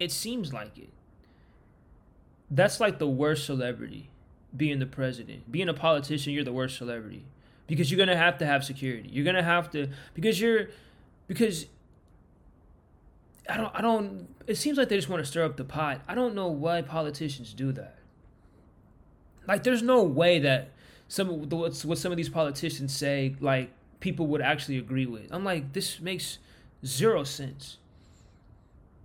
It 0.00 0.12
seems 0.12 0.52
like 0.52 0.78
it. 0.78 0.90
That's 2.50 2.80
like 2.80 2.98
the 2.98 3.08
worst 3.08 3.44
celebrity 3.44 4.10
being 4.56 4.78
the 4.78 4.86
president. 4.86 5.50
Being 5.50 5.68
a 5.68 5.74
politician, 5.74 6.32
you're 6.32 6.44
the 6.44 6.52
worst 6.52 6.78
celebrity 6.78 7.24
because 7.66 7.90
you're 7.90 7.98
gonna 7.98 8.16
have 8.16 8.38
to 8.38 8.46
have 8.46 8.64
security. 8.64 9.08
You're 9.12 9.24
gonna 9.24 9.42
have 9.42 9.70
to 9.72 9.88
because 10.14 10.40
you're 10.40 10.68
because 11.26 11.66
I 13.48 13.56
don't 13.56 13.74
I 13.74 13.80
don't. 13.80 14.28
It 14.46 14.56
seems 14.56 14.78
like 14.78 14.88
they 14.88 14.96
just 14.96 15.08
want 15.08 15.24
to 15.24 15.28
stir 15.28 15.44
up 15.44 15.56
the 15.56 15.64
pot. 15.64 16.02
I 16.08 16.14
don't 16.14 16.34
know 16.34 16.48
why 16.48 16.82
politicians 16.82 17.52
do 17.52 17.72
that. 17.72 17.98
Like, 19.46 19.62
there's 19.62 19.82
no 19.82 20.02
way 20.02 20.40
that 20.40 20.70
some 21.08 21.48
what 21.48 21.74
some 21.74 22.10
of 22.10 22.16
these 22.16 22.28
politicians 22.28 22.94
say 22.94 23.36
like 23.40 23.70
people 24.00 24.26
would 24.28 24.40
actually 24.40 24.78
agree 24.78 25.06
with. 25.06 25.32
I'm 25.32 25.44
like, 25.44 25.72
this 25.72 26.00
makes 26.00 26.38
zero 26.84 27.24
sense. 27.24 27.78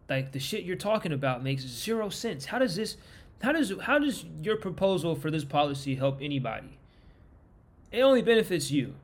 Like 0.09 0.31
the 0.31 0.39
shit 0.39 0.63
you're 0.63 0.75
talking 0.75 1.13
about 1.13 1.43
makes 1.43 1.63
zero 1.63 2.09
sense. 2.09 2.45
How 2.45 2.59
does 2.59 2.75
this 2.75 2.97
how 3.41 3.51
does 3.51 3.73
how 3.81 3.99
does 3.99 4.25
your 4.41 4.57
proposal 4.57 5.15
for 5.15 5.31
this 5.31 5.45
policy 5.45 5.95
help 5.95 6.19
anybody? 6.21 6.77
It 7.91 8.01
only 8.01 8.21
benefits 8.21 8.71
you 8.71 8.95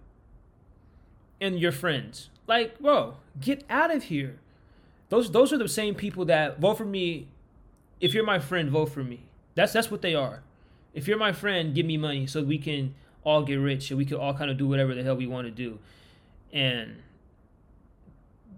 and 1.39 1.59
your 1.59 1.71
friends. 1.71 2.29
Like, 2.47 2.79
bro, 2.79 3.15
get 3.39 3.63
out 3.69 3.93
of 3.93 4.03
here. 4.03 4.39
Those 5.09 5.31
those 5.31 5.53
are 5.53 5.57
the 5.57 5.67
same 5.67 5.95
people 5.95 6.25
that 6.25 6.59
vote 6.59 6.77
for 6.77 6.85
me. 6.85 7.27
If 7.99 8.13
you're 8.13 8.25
my 8.25 8.39
friend, 8.39 8.69
vote 8.69 8.87
for 8.87 9.03
me. 9.03 9.25
That's 9.55 9.73
that's 9.73 9.89
what 9.89 10.01
they 10.01 10.15
are. 10.15 10.43
If 10.93 11.07
you're 11.07 11.17
my 11.17 11.31
friend, 11.31 11.73
give 11.73 11.85
me 11.85 11.97
money 11.97 12.27
so 12.27 12.43
we 12.43 12.57
can 12.57 12.95
all 13.23 13.43
get 13.43 13.55
rich 13.55 13.91
and 13.91 13.97
we 13.97 14.05
can 14.05 14.17
all 14.17 14.33
kind 14.33 14.49
of 14.49 14.57
do 14.57 14.67
whatever 14.67 14.95
the 14.95 15.03
hell 15.03 15.15
we 15.15 15.27
want 15.27 15.47
to 15.47 15.51
do. 15.51 15.79
And 16.51 16.97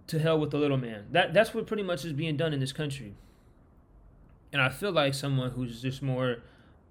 to 0.08 0.20
hell 0.20 0.40
with 0.40 0.52
the 0.52 0.58
little 0.58 0.78
man. 0.78 1.06
That 1.12 1.34
that's 1.34 1.54
what 1.54 1.68
pretty 1.68 1.84
much 1.84 2.04
is 2.06 2.14
being 2.14 2.38
done 2.38 2.54
in 2.54 2.60
this 2.60 2.72
country. 2.72 3.14
And 4.52 4.62
I 4.62 4.70
feel 4.70 4.92
like 4.92 5.14
someone 5.14 5.52
who's 5.52 5.82
just 5.82 6.02
more 6.02 6.38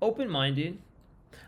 open 0.00 0.28
minded. 0.30 0.78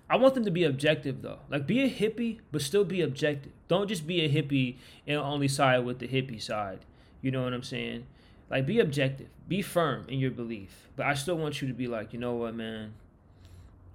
I 0.09 0.16
want 0.16 0.35
them 0.35 0.44
to 0.44 0.51
be 0.51 0.64
objective 0.64 1.23
though. 1.23 1.38
Like 1.49 1.66
be 1.66 1.81
a 1.83 1.88
hippie, 1.90 2.40
but 2.51 2.62
still 2.62 2.85
be 2.85 3.01
objective. 3.01 3.53
Don't 3.68 3.88
just 3.88 4.07
be 4.07 4.20
a 4.23 4.29
hippie 4.29 4.77
and 5.07 5.18
only 5.18 5.46
side 5.46 5.85
with 5.85 6.01
the 6.01 6.09
hippie 6.09 6.42
side. 6.42 6.81
You 7.22 7.30
know 7.30 7.42
what 7.42 7.52
I'm 7.52 7.62
saying? 7.62 8.06
Like 8.50 8.66
be 8.66 8.80
objective. 8.80 9.28
Be 9.48 9.62
firm 9.62 10.06
in 10.09 10.18
your 10.18 10.30
belief. 10.30 10.88
But 10.96 11.06
I 11.06 11.14
still 11.14 11.37
want 11.37 11.62
you 11.62 11.68
to 11.68 11.74
be 11.74 11.87
like, 11.87 12.12
you 12.12 12.18
know 12.18 12.35
what, 12.35 12.54
man? 12.54 12.94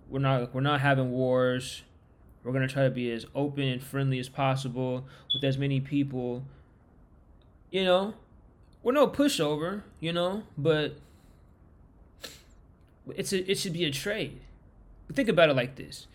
We're 0.10 0.20
not 0.20 0.54
we're 0.54 0.62
not 0.62 0.82
having 0.82 1.12
wars. 1.12 1.84
We're 2.44 2.54
gonna 2.54 2.68
try 2.68 2.84
to 2.84 2.92
be 2.92 3.12
as 3.12 3.26
open 3.34 3.64
and 3.64 3.82
friendly 3.82 4.20
as 4.20 4.30
possible 4.30 5.06
with 5.34 5.44
as 5.44 5.58
many 5.58 5.80
people. 5.82 6.44
You 7.72 7.84
know, 7.84 8.14
we're 8.84 8.94
no 8.94 9.08
pushover, 9.08 9.82
you 10.00 10.14
know, 10.14 10.44
but 10.58 10.96
it's 13.16 13.34
a, 13.34 13.50
it 13.52 13.58
should 13.58 13.74
be 13.74 13.86
a 13.86 13.92
trade. 13.92 14.40
Think 15.12 15.30
about 15.30 15.50
it 15.50 15.56
like 15.56 15.76
this. 15.76 16.08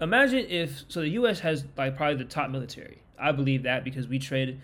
Imagine 0.00 0.46
if 0.48 0.84
so 0.88 1.00
the 1.00 1.08
US 1.10 1.40
has 1.40 1.64
like 1.76 1.96
probably 1.96 2.16
the 2.16 2.24
top 2.24 2.50
military. 2.50 3.02
I 3.18 3.32
believe 3.32 3.64
that 3.64 3.84
because 3.84 4.06
we 4.06 4.18
trade 4.18 4.60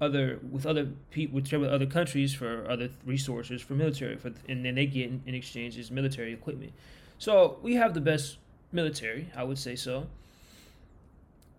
other 0.00 0.38
with 0.50 0.66
other 0.66 0.88
people 1.10 1.36
with 1.36 1.52
other 1.52 1.86
countries 1.86 2.34
for 2.34 2.68
other 2.68 2.90
resources 3.06 3.62
for 3.62 3.72
military 3.72 4.16
for 4.16 4.30
and 4.46 4.64
then 4.64 4.74
they 4.74 4.84
get 4.84 5.08
in, 5.08 5.22
in 5.24 5.34
exchange 5.34 5.78
is 5.78 5.90
military 5.90 6.32
equipment. 6.32 6.72
So 7.18 7.58
we 7.62 7.74
have 7.76 7.94
the 7.94 8.00
best 8.00 8.36
military, 8.72 9.30
I 9.34 9.44
would 9.44 9.58
say 9.58 9.74
so. 9.74 10.06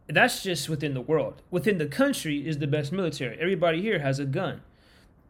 That's 0.08 0.44
just 0.44 0.70
within 0.70 0.94
the 0.94 1.02
world. 1.02 1.42
Within 1.52 1.80
the 1.80 1.88
country 1.88 2.48
is 2.48 2.60
the 2.60 2.68
best 2.68 2.92
military. 2.92 3.38
Everybody 3.40 3.82
here 3.82 4.00
has 4.00 4.20
a 4.20 4.26
gun. 4.26 4.62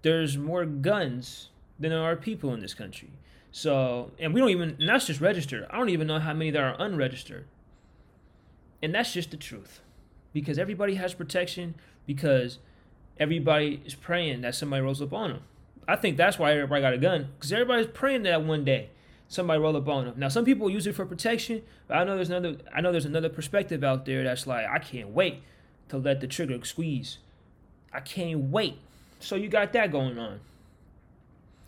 There's 0.04 0.38
more 0.38 0.65
guns 0.65 1.50
than 1.80 1.91
there 1.91 2.04
are 2.04 2.15
people 2.15 2.54
in 2.54 2.60
this 2.60 2.74
country. 2.74 3.10
So, 3.52 4.12
and 4.20 4.34
we 4.34 4.39
don't 4.39 4.50
even, 4.50 4.76
and 4.80 4.88
that's 4.88 5.08
just 5.08 5.20
registered. 5.20 5.65
I 5.72 5.78
don't 5.78 5.89
even 5.89 6.06
know 6.06 6.20
how 6.20 6.34
many 6.34 6.52
that 6.52 6.62
are 6.62 6.76
unregistered. 6.80 7.46
And 8.84 8.93
that's 8.93 9.13
just 9.13 9.32
the 9.32 9.38
truth. 9.38 9.82
Because 10.34 10.60
everybody 10.60 10.96
has 10.96 11.15
protection, 11.15 11.74
because 12.06 12.60
everybody 13.20 13.82
is 13.86 13.96
praying 13.96 14.42
that 14.42 14.56
somebody 14.56 14.82
rolls 14.82 15.02
up 15.02 15.14
on 15.14 15.30
them. 15.32 15.42
I 15.88 15.96
think 15.96 16.18
that's 16.18 16.38
why 16.38 16.54
everybody 16.54 16.82
got 16.82 16.94
a 16.94 16.98
gun, 16.98 17.30
because 17.38 17.52
everybody's 17.52 17.88
praying 17.88 18.24
that 18.24 18.44
one 18.44 18.66
day 18.66 18.90
somebody 19.28 19.60
roll 19.60 19.76
up 19.76 19.88
on 19.88 20.06
them. 20.06 20.14
Now, 20.18 20.30
some 20.30 20.46
people 20.46 20.70
use 20.70 20.88
it 20.88 20.96
for 20.96 21.06
protection, 21.06 21.62
but 21.88 21.98
I 21.98 22.04
know 22.04 22.16
there's 22.16 22.30
another. 22.30 22.58
I 22.74 22.82
know 22.82 22.92
there's 22.92 23.06
another 23.06 23.30
perspective 23.30 23.84
out 23.84 24.06
there 24.06 24.24
that's 24.24 24.48
like, 24.48 24.66
I 24.68 24.80
can't 24.80 25.10
wait 25.10 25.42
to 25.90 25.98
let 25.98 26.22
the 26.22 26.28
trigger 26.28 26.64
squeeze. 26.64 27.20
I 27.94 28.00
can't 28.00 28.52
wait. 28.52 28.78
So 29.20 29.36
you 29.36 29.50
got 29.50 29.74
that 29.74 29.92
going 29.92 30.18
on. 30.18 30.40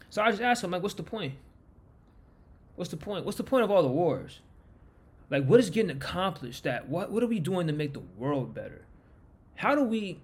So 0.10 0.22
I 0.22 0.32
just 0.32 0.42
asked 0.42 0.64
him, 0.64 0.72
like, 0.72 0.82
what's 0.82 0.96
the 0.96 1.04
point? 1.04 1.34
What's 2.76 2.92
the 2.92 2.98
point? 2.98 3.26
What's 3.26 3.38
the 3.38 3.44
point 3.44 3.64
of 3.64 3.72
all 3.72 3.82
the 3.82 3.90
wars? 3.90 4.40
Like, 5.30 5.46
what 5.46 5.60
is 5.60 5.70
getting 5.70 5.92
accomplished? 5.92 6.64
That 6.64 6.88
what 6.90 7.12
what 7.12 7.24
are 7.24 7.28
we 7.28 7.40
doing 7.40 7.68
to 7.68 7.74
make 7.74 7.94
the 7.94 8.02
world 8.18 8.54
better? 8.54 8.86
How 9.56 9.76
do 9.76 9.84
we? 9.84 10.20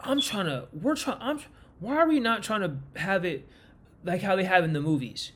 I'm 0.00 0.20
trying 0.20 0.46
to. 0.46 0.68
We're 0.72 0.96
trying. 0.96 1.18
I'm. 1.20 1.40
Why 1.80 1.96
are 1.96 2.08
we 2.08 2.20
not 2.20 2.42
trying 2.42 2.60
to 2.62 3.00
have 3.00 3.24
it 3.24 3.48
like 4.04 4.22
how 4.22 4.36
they 4.36 4.44
have 4.44 4.64
in 4.64 4.72
the 4.72 4.80
movies? 4.80 5.32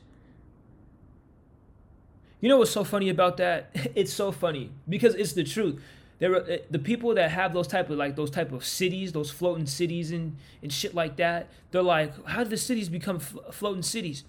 You 2.41 2.49
know 2.49 2.57
what's 2.57 2.71
so 2.71 2.83
funny 2.83 3.09
about 3.09 3.37
that? 3.37 3.69
It's 3.95 4.11
so 4.11 4.31
funny 4.31 4.71
because 4.87 5.15
it's 5.15 5.33
the 5.33 5.43
truth. 5.43 5.81
There 6.19 6.35
eh, 6.49 6.57
the 6.69 6.79
people 6.79 7.15
that 7.15 7.31
have 7.31 7.53
those 7.53 7.67
type 7.67 7.89
of 7.89 7.97
like 7.97 8.15
those 8.15 8.29
type 8.29 8.51
of 8.51 8.65
cities, 8.65 9.11
those 9.11 9.29
floating 9.31 9.65
cities 9.65 10.11
and 10.11 10.35
and 10.61 10.71
shit 10.71 10.93
like 10.93 11.15
that. 11.17 11.49
They're 11.71 11.81
like, 11.81 12.25
how 12.25 12.43
did 12.43 12.49
the 12.49 12.57
cities 12.57 12.89
become 12.89 13.19
floating 13.19 13.83
cities? 13.83 14.23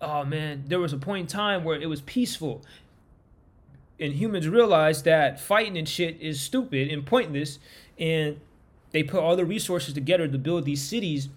oh 0.00 0.24
man, 0.24 0.64
there 0.66 0.78
was 0.78 0.92
a 0.92 0.98
point 0.98 1.20
in 1.22 1.26
time 1.26 1.64
where 1.64 1.80
it 1.80 1.86
was 1.86 2.00
peaceful. 2.00 2.62
And 3.98 4.14
humans 4.14 4.48
realized 4.48 5.04
that 5.04 5.40
fighting 5.40 5.76
and 5.76 5.88
shit 5.88 6.20
is 6.20 6.40
stupid 6.40 6.88
and 6.88 7.04
pointless. 7.04 7.58
And 7.98 8.40
they 8.92 9.02
put 9.02 9.20
all 9.20 9.36
the 9.36 9.44
resources 9.44 9.94
together 9.94 10.26
to 10.26 10.38
build 10.38 10.64
these 10.64 10.82
cities 10.82 11.28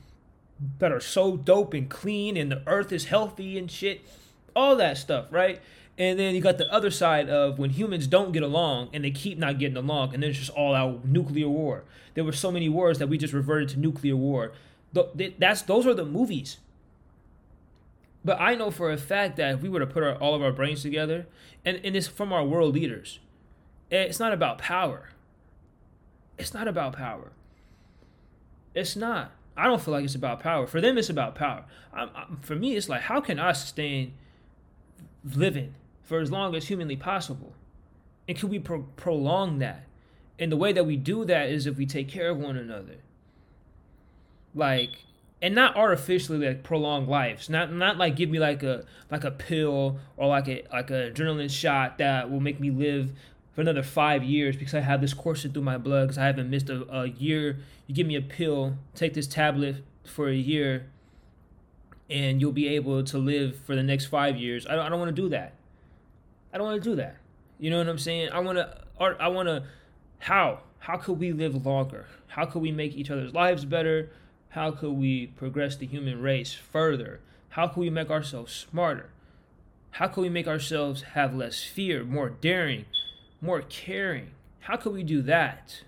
that 0.79 0.91
are 0.91 0.99
so 0.99 1.37
dope 1.37 1.73
and 1.73 1.89
clean 1.89 2.37
and 2.37 2.51
the 2.51 2.61
earth 2.67 2.91
is 2.91 3.05
healthy 3.05 3.57
and 3.57 3.69
shit. 3.69 4.01
All 4.55 4.75
that 4.77 4.97
stuff, 4.97 5.27
right? 5.31 5.61
And 5.97 6.17
then 6.17 6.33
you 6.33 6.41
got 6.41 6.57
the 6.57 6.71
other 6.73 6.89
side 6.89 7.29
of 7.29 7.59
when 7.59 7.71
humans 7.71 8.07
don't 8.07 8.31
get 8.31 8.43
along 8.43 8.89
and 8.93 9.03
they 9.03 9.11
keep 9.11 9.37
not 9.37 9.59
getting 9.59 9.77
along, 9.77 10.13
and 10.13 10.23
then 10.23 10.31
it's 10.31 10.39
just 10.39 10.51
all 10.51 10.73
out 10.73 11.05
nuclear 11.05 11.47
war. 11.47 11.83
There 12.15 12.23
were 12.23 12.31
so 12.31 12.51
many 12.51 12.69
wars 12.69 12.97
that 12.99 13.07
we 13.07 13.17
just 13.17 13.33
reverted 13.33 13.69
to 13.69 13.79
nuclear 13.79 14.15
war. 14.15 14.53
That's 14.93 15.61
those 15.63 15.85
are 15.85 15.93
the 15.93 16.05
movies. 16.05 16.57
But 18.25 18.39
I 18.39 18.55
know 18.55 18.71
for 18.71 18.91
a 18.91 18.97
fact 18.97 19.37
that 19.37 19.55
if 19.55 19.61
we 19.61 19.69
were 19.69 19.79
to 19.79 19.85
put 19.85 20.01
our, 20.01 20.15
all 20.15 20.33
of 20.33 20.41
our 20.41 20.51
brains 20.51 20.81
together, 20.81 21.27
and, 21.65 21.79
and 21.83 21.95
it's 21.95 22.07
from 22.07 22.31
our 22.31 22.43
world 22.43 22.73
leaders, 22.73 23.19
it's 23.91 24.19
not 24.19 24.33
about 24.33 24.57
power. 24.57 25.09
it's 26.37 26.53
not 26.53 26.67
about 26.67 26.93
power. 26.93 27.31
It's 28.73 28.95
not. 28.95 29.31
I 29.55 29.65
don't 29.65 29.81
feel 29.81 29.93
like 29.93 30.03
it's 30.03 30.15
about 30.15 30.39
power. 30.39 30.65
For 30.65 30.81
them, 30.81 30.97
it's 30.97 31.09
about 31.09 31.35
power. 31.35 31.65
I'm, 31.93 32.09
I'm, 32.15 32.37
for 32.41 32.55
me, 32.55 32.75
it's 32.75 32.89
like, 32.89 33.01
how 33.01 33.21
can 33.21 33.39
I 33.39 33.51
sustain 33.51 34.13
living 35.23 35.75
for 36.01 36.19
as 36.19 36.31
long 36.31 36.55
as 36.55 36.67
humanly 36.67 36.95
possible? 36.95 37.53
And 38.27 38.37
can 38.37 38.49
we 38.49 38.59
pro- 38.59 38.87
prolong 38.95 39.59
that? 39.59 39.85
And 40.39 40.51
the 40.51 40.57
way 40.57 40.73
that 40.73 40.85
we 40.85 40.97
do 40.97 41.23
that 41.25 41.49
is 41.49 41.67
if 41.67 41.77
we 41.77 41.85
take 41.85 42.09
care 42.09 42.31
of 42.31 42.39
one 42.39 42.57
another. 42.57 42.97
Like, 44.55 45.03
and 45.43 45.53
not 45.53 45.75
artificially 45.75 46.47
like 46.47 46.63
prolong 46.63 47.05
lives. 47.05 47.49
Not 47.49 47.71
not 47.71 47.97
like 47.97 48.15
give 48.15 48.29
me 48.29 48.39
like 48.39 48.63
a 48.63 48.85
like 49.11 49.25
a 49.25 49.31
pill 49.31 49.99
or 50.15 50.29
like 50.29 50.47
a 50.47 50.63
like 50.71 50.89
a 50.89 51.11
adrenaline 51.11 51.51
shot 51.51 51.97
that 51.97 52.31
will 52.31 52.39
make 52.39 52.61
me 52.61 52.71
live 52.71 53.11
for 53.53 53.61
another 53.61 53.83
five 53.83 54.23
years 54.23 54.55
because 54.55 54.73
I 54.73 54.79
have 54.79 55.01
this 55.01 55.13
coursing 55.13 55.53
through 55.53 55.63
my 55.63 55.77
blood 55.77 56.05
because 56.05 56.17
I 56.17 56.25
haven't 56.25 56.49
missed 56.49 56.69
a, 56.69 56.85
a 56.91 57.07
year. 57.07 57.59
You 57.87 57.95
give 57.95 58.07
me 58.07 58.15
a 58.15 58.21
pill, 58.21 58.75
take 58.95 59.13
this 59.13 59.27
tablet 59.27 59.83
for 60.03 60.27
a 60.29 60.35
year, 60.35 60.87
and 62.09 62.41
you'll 62.41 62.51
be 62.51 62.67
able 62.69 63.03
to 63.03 63.17
live 63.17 63.57
for 63.65 63.75
the 63.75 63.83
next 63.83 64.07
five 64.07 64.37
years. 64.37 64.65
I 64.67 64.75
don't, 64.75 64.85
I 64.85 64.89
don't 64.89 64.99
want 64.99 65.15
to 65.15 65.21
do 65.21 65.29
that. 65.29 65.53
I 66.53 66.57
don't 66.57 66.67
want 66.67 66.83
to 66.83 66.89
do 66.89 66.95
that. 66.95 67.17
You 67.59 67.69
know 67.69 67.77
what 67.77 67.87
I'm 67.87 67.97
saying? 67.97 68.29
I 68.31 68.39
want 68.39 68.57
to. 68.57 68.77
I 68.99 69.27
want 69.27 69.47
to. 69.47 69.63
How? 70.19 70.59
How 70.79 70.97
could 70.97 71.19
we 71.19 71.31
live 71.31 71.65
longer? 71.65 72.07
How 72.27 72.45
could 72.45 72.61
we 72.61 72.71
make 72.71 72.95
each 72.95 73.09
other's 73.09 73.33
lives 73.33 73.65
better? 73.65 74.09
How 74.49 74.71
could 74.71 74.91
we 74.91 75.27
progress 75.27 75.75
the 75.75 75.87
human 75.87 76.21
race 76.21 76.53
further? 76.53 77.21
How 77.49 77.67
could 77.67 77.79
we 77.79 77.89
make 77.89 78.09
ourselves 78.09 78.53
smarter? 78.53 79.09
How 79.91 80.07
could 80.07 80.21
we 80.21 80.29
make 80.29 80.47
ourselves 80.47 81.03
have 81.13 81.33
less 81.35 81.63
fear, 81.63 82.03
more 82.03 82.29
daring, 82.29 82.85
more 83.43 83.61
caring? 83.61 84.31
How 84.61 84.77
could 84.77 84.93
we 84.93 85.03
do 85.03 85.21
that? 85.23 85.81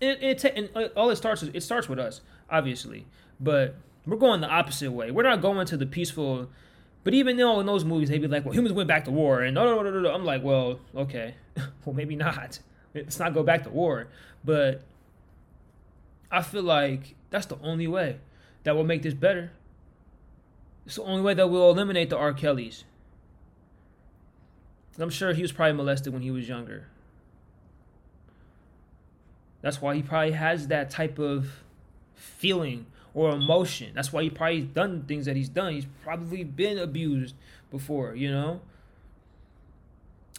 And, 0.00 0.22
it, 0.22 0.44
and 0.44 0.68
uh, 0.74 0.88
all 0.96 1.10
it 1.10 1.16
starts 1.16 1.42
with, 1.42 1.54
it 1.54 1.62
starts 1.62 1.88
with 1.88 1.98
us, 1.98 2.20
obviously, 2.50 3.06
but 3.40 3.76
we're 4.04 4.16
going 4.16 4.40
the 4.40 4.48
opposite 4.48 4.90
way. 4.92 5.10
We're 5.10 5.22
not 5.22 5.40
going 5.40 5.66
to 5.66 5.76
the 5.76 5.86
peaceful. 5.86 6.48
But 7.04 7.14
even 7.14 7.36
though 7.36 7.60
in 7.60 7.66
those 7.66 7.84
movies 7.84 8.10
they'd 8.10 8.20
be 8.20 8.28
like, 8.28 8.44
"Well, 8.44 8.54
humans 8.54 8.74
went 8.74 8.88
back 8.88 9.04
to 9.06 9.10
war," 9.10 9.40
and 9.42 9.54
no, 9.54 9.64
no, 9.64 9.82
no, 9.82 9.90
no, 9.90 10.00
no. 10.00 10.12
I'm 10.12 10.24
like, 10.24 10.42
"Well, 10.42 10.80
okay, 10.94 11.34
well, 11.84 11.94
maybe 11.94 12.14
not. 12.14 12.60
Let's 12.94 13.18
not 13.18 13.34
go 13.34 13.42
back 13.42 13.64
to 13.64 13.70
war." 13.70 14.08
But 14.44 14.82
I 16.30 16.42
feel 16.42 16.62
like 16.62 17.14
that's 17.30 17.46
the 17.46 17.58
only 17.62 17.88
way 17.88 18.18
that 18.64 18.76
will 18.76 18.84
make 18.84 19.02
this 19.02 19.14
better. 19.14 19.52
It's 20.86 20.96
the 20.96 21.02
only 21.02 21.22
way 21.22 21.34
that 21.34 21.48
will 21.48 21.70
eliminate 21.70 22.10
the 22.10 22.16
R. 22.16 22.32
Kellys. 22.32 22.84
I'm 24.98 25.10
sure 25.10 25.32
he 25.32 25.42
was 25.42 25.52
probably 25.52 25.72
molested 25.72 26.12
when 26.12 26.22
he 26.22 26.30
was 26.30 26.48
younger. 26.48 26.86
That's 29.62 29.80
why 29.80 29.94
he 29.94 30.02
probably 30.02 30.32
has 30.32 30.68
that 30.68 30.90
type 30.90 31.18
of 31.18 31.62
feeling 32.14 32.86
or 33.14 33.30
emotion. 33.30 33.92
That's 33.94 34.12
why 34.12 34.22
he 34.22 34.30
probably 34.30 34.62
done 34.62 35.02
things 35.02 35.26
that 35.26 35.36
he's 35.36 35.48
done. 35.48 35.72
He's 35.72 35.86
probably 36.02 36.44
been 36.44 36.78
abused 36.78 37.34
before, 37.70 38.14
you 38.14 38.30
know? 38.30 38.60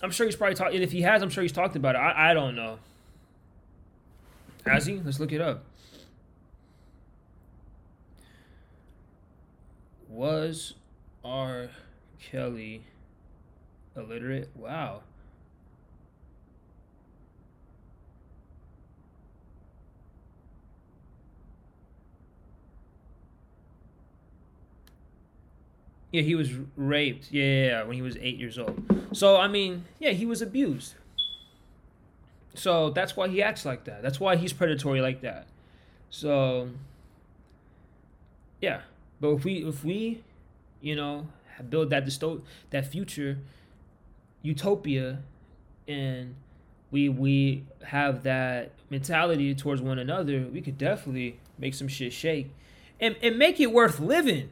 I'm 0.02 0.12
sure 0.12 0.26
he's 0.26 0.36
probably 0.36 0.56
talked, 0.56 0.76
if 0.76 0.92
he 0.92 1.02
has, 1.02 1.22
I'm 1.22 1.30
sure 1.30 1.42
he's 1.42 1.52
talked 1.52 1.76
about 1.76 1.96
it. 1.96 2.00
I, 2.00 2.32
I 2.32 2.34
don't 2.34 2.56
know. 2.56 2.80
Has 4.66 4.86
he? 4.86 5.00
Let's 5.04 5.20
look 5.20 5.32
it 5.32 5.42
up. 5.42 5.63
Was 10.10 10.76
R. 11.24 11.70
Kelly 12.20 12.84
illiterate? 13.95 14.49
Wow. 14.56 15.01
Yeah, 26.12 26.21
he 26.21 26.36
was 26.36 26.51
raped. 26.77 27.32
Yeah, 27.32 27.43
yeah, 27.43 27.65
yeah, 27.65 27.84
when 27.84 27.95
he 27.95 28.01
was 28.01 28.17
eight 28.17 28.38
years 28.38 28.60
old. 28.60 28.84
So 29.13 29.38
I 29.38 29.47
mean, 29.47 29.86
yeah, 29.99 30.12
he 30.12 30.25
was 30.25 30.41
abused. 30.41 30.93
So 32.56 32.89
that's 32.91 33.15
why 33.15 33.27
he 33.29 33.41
acts 33.41 33.65
like 33.65 33.86
that. 33.86 34.01
That's 34.03 34.19
why 34.19 34.36
he's 34.36 34.53
predatory 34.53 35.01
like 35.01 35.21
that. 35.21 35.47
So 36.10 36.69
yeah, 38.62 38.82
but 39.19 39.29
if 39.32 39.45
we 39.45 39.65
if 39.65 39.84
we, 39.84 40.23
you 40.82 40.95
know, 40.95 41.27
build 41.69 41.89
that 41.91 42.06
dysto- 42.06 42.41
that 42.69 42.86
future 42.86 43.39
utopia 44.43 45.19
and 45.88 46.36
we 46.91 47.10
we 47.10 47.65
have 47.86 48.21
that 48.23 48.71
mentality 48.91 49.56
towards 49.56 49.82
one 49.82 49.97
another, 49.97 50.47
we 50.53 50.62
could 50.62 50.77
definitely 50.77 51.39
make 51.58 51.73
some 51.73 51.88
shit 51.88 52.13
shake 52.13 52.51
and, 52.99 53.15
and 53.21 53.38
make 53.38 53.60
it 53.60 53.71
worth 53.71 53.99
living. 53.99 54.49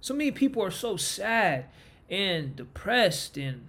So 0.00 0.12
many 0.14 0.30
people 0.30 0.62
are 0.62 0.70
so 0.70 0.96
sad 0.96 1.66
and 2.10 2.54
depressed 2.54 3.38
and 3.38 3.68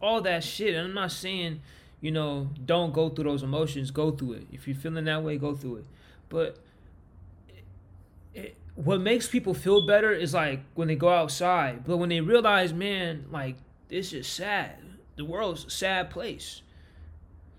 all 0.00 0.20
that 0.22 0.44
shit. 0.44 0.74
And 0.74 0.88
I'm 0.88 0.94
not 0.94 1.12
saying, 1.12 1.62
you 2.00 2.10
know, 2.10 2.50
don't 2.64 2.92
go 2.92 3.08
through 3.08 3.24
those 3.24 3.42
emotions, 3.42 3.90
go 3.90 4.10
through 4.10 4.34
it. 4.34 4.46
If 4.52 4.68
you're 4.68 4.76
feeling 4.76 5.04
that 5.06 5.22
way, 5.22 5.38
go 5.38 5.54
through 5.54 5.76
it. 5.76 5.84
But 6.28 6.58
it, 8.34 8.56
what 8.74 9.00
makes 9.00 9.28
people 9.28 9.54
feel 9.54 9.86
better 9.86 10.12
is 10.12 10.34
like 10.34 10.60
when 10.74 10.88
they 10.88 10.96
go 10.96 11.08
outside, 11.08 11.84
but 11.84 11.96
when 11.96 12.08
they 12.08 12.20
realize, 12.20 12.72
man, 12.72 13.26
like 13.30 13.56
this 13.88 14.12
is 14.12 14.26
sad. 14.26 14.76
The 15.16 15.24
world's 15.24 15.64
a 15.64 15.70
sad 15.70 16.10
place. 16.10 16.62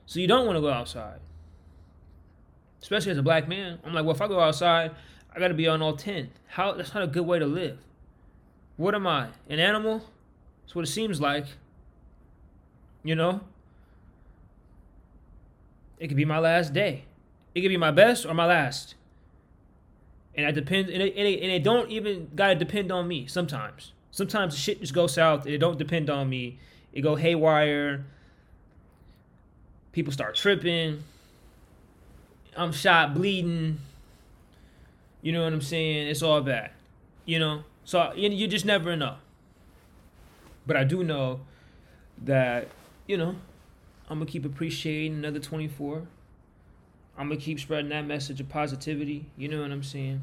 So 0.06 0.20
you 0.20 0.28
don't 0.28 0.46
want 0.46 0.58
to 0.58 0.62
go 0.62 0.70
outside. 0.70 1.20
Especially 2.82 3.12
as 3.12 3.18
a 3.18 3.24
black 3.24 3.48
man. 3.48 3.80
I'm 3.86 3.94
like, 3.94 4.04
well, 4.04 4.16
if 4.16 4.22
I 4.22 4.28
go 4.28 4.40
outside, 4.40 4.92
I 5.34 5.40
gotta 5.40 5.54
be 5.54 5.68
on 5.68 5.82
all 5.82 5.96
ten. 5.96 6.32
How 6.48 6.74
that's 6.74 6.94
not 6.94 7.04
a 7.04 7.08
good 7.08 7.26
way 7.26 7.40
to 7.40 7.46
live. 7.46 7.80
What 8.76 8.96
am 8.96 9.08
I? 9.08 9.30
An 9.50 9.60
animal? 9.60 10.04
That's 10.64 10.76
what 10.76 10.84
it 10.84 10.92
seems 10.92 11.22
like. 11.22 11.46
You 13.04 13.16
know? 13.16 13.42
It 16.00 16.08
could 16.08 16.18
be 16.18 16.26
my 16.26 16.40
last 16.40 16.74
day. 16.74 17.06
It 17.56 17.62
could 17.62 17.70
be 17.70 17.78
my 17.78 17.92
best 17.92 18.26
or 18.26 18.34
my 18.34 18.46
last 18.46 18.96
and 20.36 20.48
it 20.48 20.54
depends, 20.54 20.90
and 20.92 21.02
it, 21.02 21.14
and 21.16 21.28
it, 21.28 21.42
and 21.42 21.52
it 21.52 21.64
don't 21.64 21.90
even 21.90 22.30
gotta 22.36 22.56
depend 22.56 22.92
on 22.92 23.08
me. 23.08 23.28
Sometimes, 23.28 23.94
sometimes 24.14 24.54
the 24.54 24.60
shit 24.60 24.80
just 24.80 24.94
goes 24.94 25.14
south. 25.14 25.46
It 25.46 25.58
don't 25.58 25.78
depend 25.78 26.10
on 26.10 26.30
me. 26.30 26.60
It 26.94 27.02
go 27.02 27.16
haywire. 27.16 28.06
People 29.92 30.14
start 30.14 30.36
tripping. 30.36 31.04
I'm 32.56 32.72
shot, 32.72 33.14
bleeding. 33.14 33.80
You 35.22 35.32
know 35.34 35.44
what 35.44 35.52
I'm 35.52 35.62
saying? 35.62 36.08
It's 36.08 36.22
all 36.22 36.42
bad. 36.42 36.72
You 37.26 37.40
know, 37.40 37.64
so 37.84 38.14
you, 38.16 38.48
just 38.48 38.66
never 38.66 38.96
know. 38.96 39.16
But 40.68 40.78
I 40.78 40.84
do 40.84 41.04
know 41.04 41.42
that 42.24 42.68
you 43.08 43.18
know 43.18 43.36
I'm 44.10 44.20
gonna 44.20 44.30
keep 44.30 44.46
appreciating 44.46 45.18
another 45.18 45.40
24. 45.40 46.04
I'm 47.18 47.30
gonna 47.30 47.40
keep 47.40 47.60
spreading 47.60 47.90
that 47.90 48.06
message 48.06 48.40
of 48.40 48.50
positivity. 48.50 49.26
You 49.38 49.48
know 49.48 49.62
what 49.62 49.72
I'm 49.72 49.84
saying? 49.84 50.22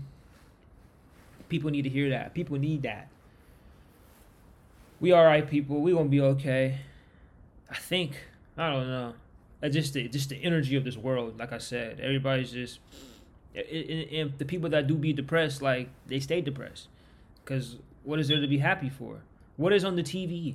People 1.49 1.71
need 1.71 1.83
to 1.83 1.89
hear 1.89 2.11
that. 2.11 2.35
People 2.35 2.59
need 2.59 2.83
that. 2.83 3.09
We 5.01 5.13
all 5.13 5.25
right, 5.25 5.49
people. 5.49 5.81
We 5.81 5.93
gonna 5.93 6.09
be 6.09 6.21
okay. 6.21 6.79
I 7.71 7.77
think. 7.77 8.13
I 8.57 8.71
don't 8.71 8.89
know. 8.89 9.15
Just 9.71 9.95
the 9.95 10.09
just 10.09 10.29
the 10.29 10.37
energy 10.37 10.77
of 10.77 10.85
this 10.85 10.97
world. 10.97 11.39
Like 11.39 11.53
I 11.53 11.59
said, 11.59 12.01
everybody's 12.01 12.53
just. 12.53 12.81
And 13.55 14.33
the 14.39 14.45
people 14.45 14.71
that 14.71 14.87
do 14.87 14.95
be 14.95 15.13
depressed, 15.13 15.61
like 15.61 15.89
they 16.07 16.21
stay 16.21 16.41
depressed, 16.41 16.87
because 17.45 17.77
what 18.05 18.21
is 18.21 18.29
there 18.29 18.41
to 18.41 18.47
be 18.47 18.59
happy 18.59 18.89
for? 18.89 19.23
What 19.57 19.73
is 19.73 19.85
on 19.85 19.97
the 19.97 20.05
TV? 20.05 20.55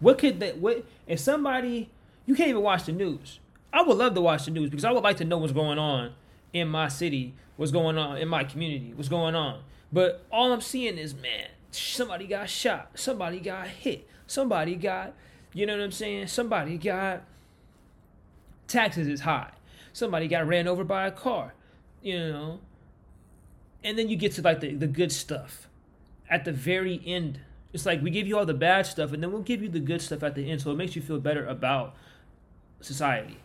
What 0.00 0.18
could 0.18 0.40
that? 0.40 0.58
What 0.58 0.84
if 1.06 1.20
somebody? 1.20 1.90
You 2.26 2.34
can't 2.34 2.50
even 2.50 2.62
watch 2.62 2.84
the 2.84 2.92
news 2.92 3.38
I 3.72 3.82
would 3.82 3.98
love 3.98 4.14
to 4.14 4.20
watch 4.20 4.46
the 4.46 4.50
news 4.50 4.70
because 4.70 4.84
I 4.84 4.92
would 4.92 5.04
like 5.04 5.18
to 5.18 5.24
know 5.24 5.38
what's 5.38 5.52
going 5.52 5.78
on 5.78 6.12
in 6.52 6.68
my 6.68 6.88
city, 6.88 7.34
what's 7.56 7.72
going 7.72 7.98
on 7.98 8.16
in 8.18 8.28
my 8.28 8.44
community, 8.44 8.92
what's 8.94 9.08
going 9.08 9.34
on. 9.34 9.60
But 9.92 10.24
all 10.32 10.52
I'm 10.52 10.60
seeing 10.60 10.98
is, 10.98 11.14
man, 11.14 11.48
somebody 11.70 12.26
got 12.26 12.48
shot, 12.48 12.90
somebody 12.94 13.40
got 13.40 13.68
hit, 13.68 14.08
somebody 14.26 14.74
got, 14.74 15.14
you 15.52 15.66
know 15.66 15.76
what 15.76 15.82
I'm 15.82 15.92
saying? 15.92 16.28
Somebody 16.28 16.78
got 16.78 17.22
taxes 18.66 19.08
is 19.08 19.20
high, 19.20 19.52
somebody 19.92 20.28
got 20.28 20.46
ran 20.46 20.68
over 20.68 20.84
by 20.84 21.06
a 21.06 21.10
car, 21.10 21.54
you 22.02 22.18
know. 22.18 22.60
And 23.84 23.98
then 23.98 24.08
you 24.08 24.16
get 24.16 24.32
to 24.32 24.42
like 24.42 24.60
the, 24.60 24.74
the 24.74 24.88
good 24.88 25.12
stuff 25.12 25.68
at 26.28 26.44
the 26.44 26.52
very 26.52 27.00
end. 27.06 27.40
It's 27.72 27.86
like 27.86 28.02
we 28.02 28.10
give 28.10 28.26
you 28.26 28.38
all 28.38 28.46
the 28.46 28.54
bad 28.54 28.86
stuff 28.86 29.12
and 29.12 29.22
then 29.22 29.30
we'll 29.30 29.42
give 29.42 29.62
you 29.62 29.68
the 29.68 29.80
good 29.80 30.02
stuff 30.02 30.22
at 30.22 30.34
the 30.34 30.50
end 30.50 30.62
so 30.62 30.70
it 30.70 30.76
makes 30.76 30.96
you 30.96 31.02
feel 31.02 31.20
better 31.20 31.46
about 31.46 31.94
society 32.80 33.38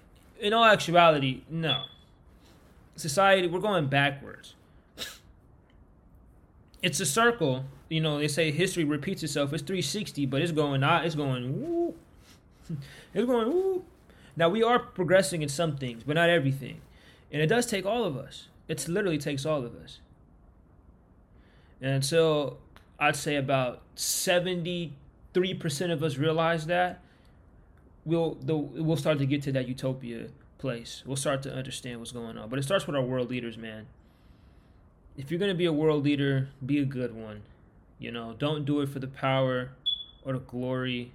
in 0.44 0.52
all 0.52 0.66
actuality, 0.66 1.42
no. 1.50 1.86
Society, 2.98 3.48
we're 3.48 3.60
going 3.60 3.88
backwards. 3.88 4.56
It's 6.82 7.00
a 7.00 7.06
circle. 7.06 7.64
You 7.94 8.02
know, 8.02 8.18
they 8.18 8.28
say 8.28 8.50
history 8.50 8.86
repeats 8.86 9.22
itself. 9.22 9.54
It's 9.54 9.62
360, 9.62 10.26
but 10.26 10.42
it's 10.42 10.52
going 10.52 10.84
out. 10.84 11.06
It's 11.06 11.14
going 11.14 11.62
woo. 11.62 11.94
It's 13.14 13.28
going 13.28 13.52
woo. 13.52 13.84
Now 14.36 14.50
we 14.50 14.64
are 14.64 14.80
progressing 14.80 15.44
in 15.44 15.50
some 15.50 15.78
things, 15.78 16.04
but 16.04 16.16
not 16.16 16.28
everything. 16.28 16.82
And 17.32 17.40
it 17.40 17.46
does 17.46 17.68
take 17.68 17.86
all 17.86 18.04
of 18.04 18.18
us. 18.18 18.48
It 18.68 18.88
literally 18.88 19.20
takes 19.20 19.46
all 19.46 19.64
of 19.64 19.76
us. 19.76 20.00
And 21.82 22.04
so 22.04 22.58
I'd 22.98 23.16
say 23.16 23.36
about 23.36 23.82
73% 23.96 24.92
of 25.92 26.02
us 26.02 26.18
realize 26.18 26.66
that, 26.66 27.00
we'll 28.06 28.40
the, 28.42 28.58
we'll 28.58 28.98
start 28.98 29.20
to 29.20 29.28
get 29.28 29.44
to 29.44 29.52
that 29.52 29.68
utopia 29.68 30.30
place. 30.58 31.04
We'll 31.06 31.16
start 31.16 31.44
to 31.44 31.54
understand 31.54 32.00
what's 32.00 32.12
going 32.12 32.40
on. 32.40 32.50
But 32.50 32.58
it 32.58 32.64
starts 32.64 32.88
with 32.88 32.96
our 32.96 33.04
world 33.04 33.30
leaders, 33.30 33.56
man. 33.56 33.86
If 35.16 35.30
you're 35.30 35.40
gonna 35.40 35.54
be 35.54 35.66
a 35.66 35.74
world 35.74 36.04
leader, 36.04 36.50
be 36.66 36.80
a 36.80 36.86
good 36.86 37.14
one. 37.14 37.44
You 38.04 38.12
know, 38.12 38.36
don't 38.38 38.66
do 38.66 38.82
it 38.82 38.90
for 38.90 39.00
the 39.00 39.08
power 39.08 39.72
or 40.26 40.34
the 40.34 40.40
glory 40.40 41.14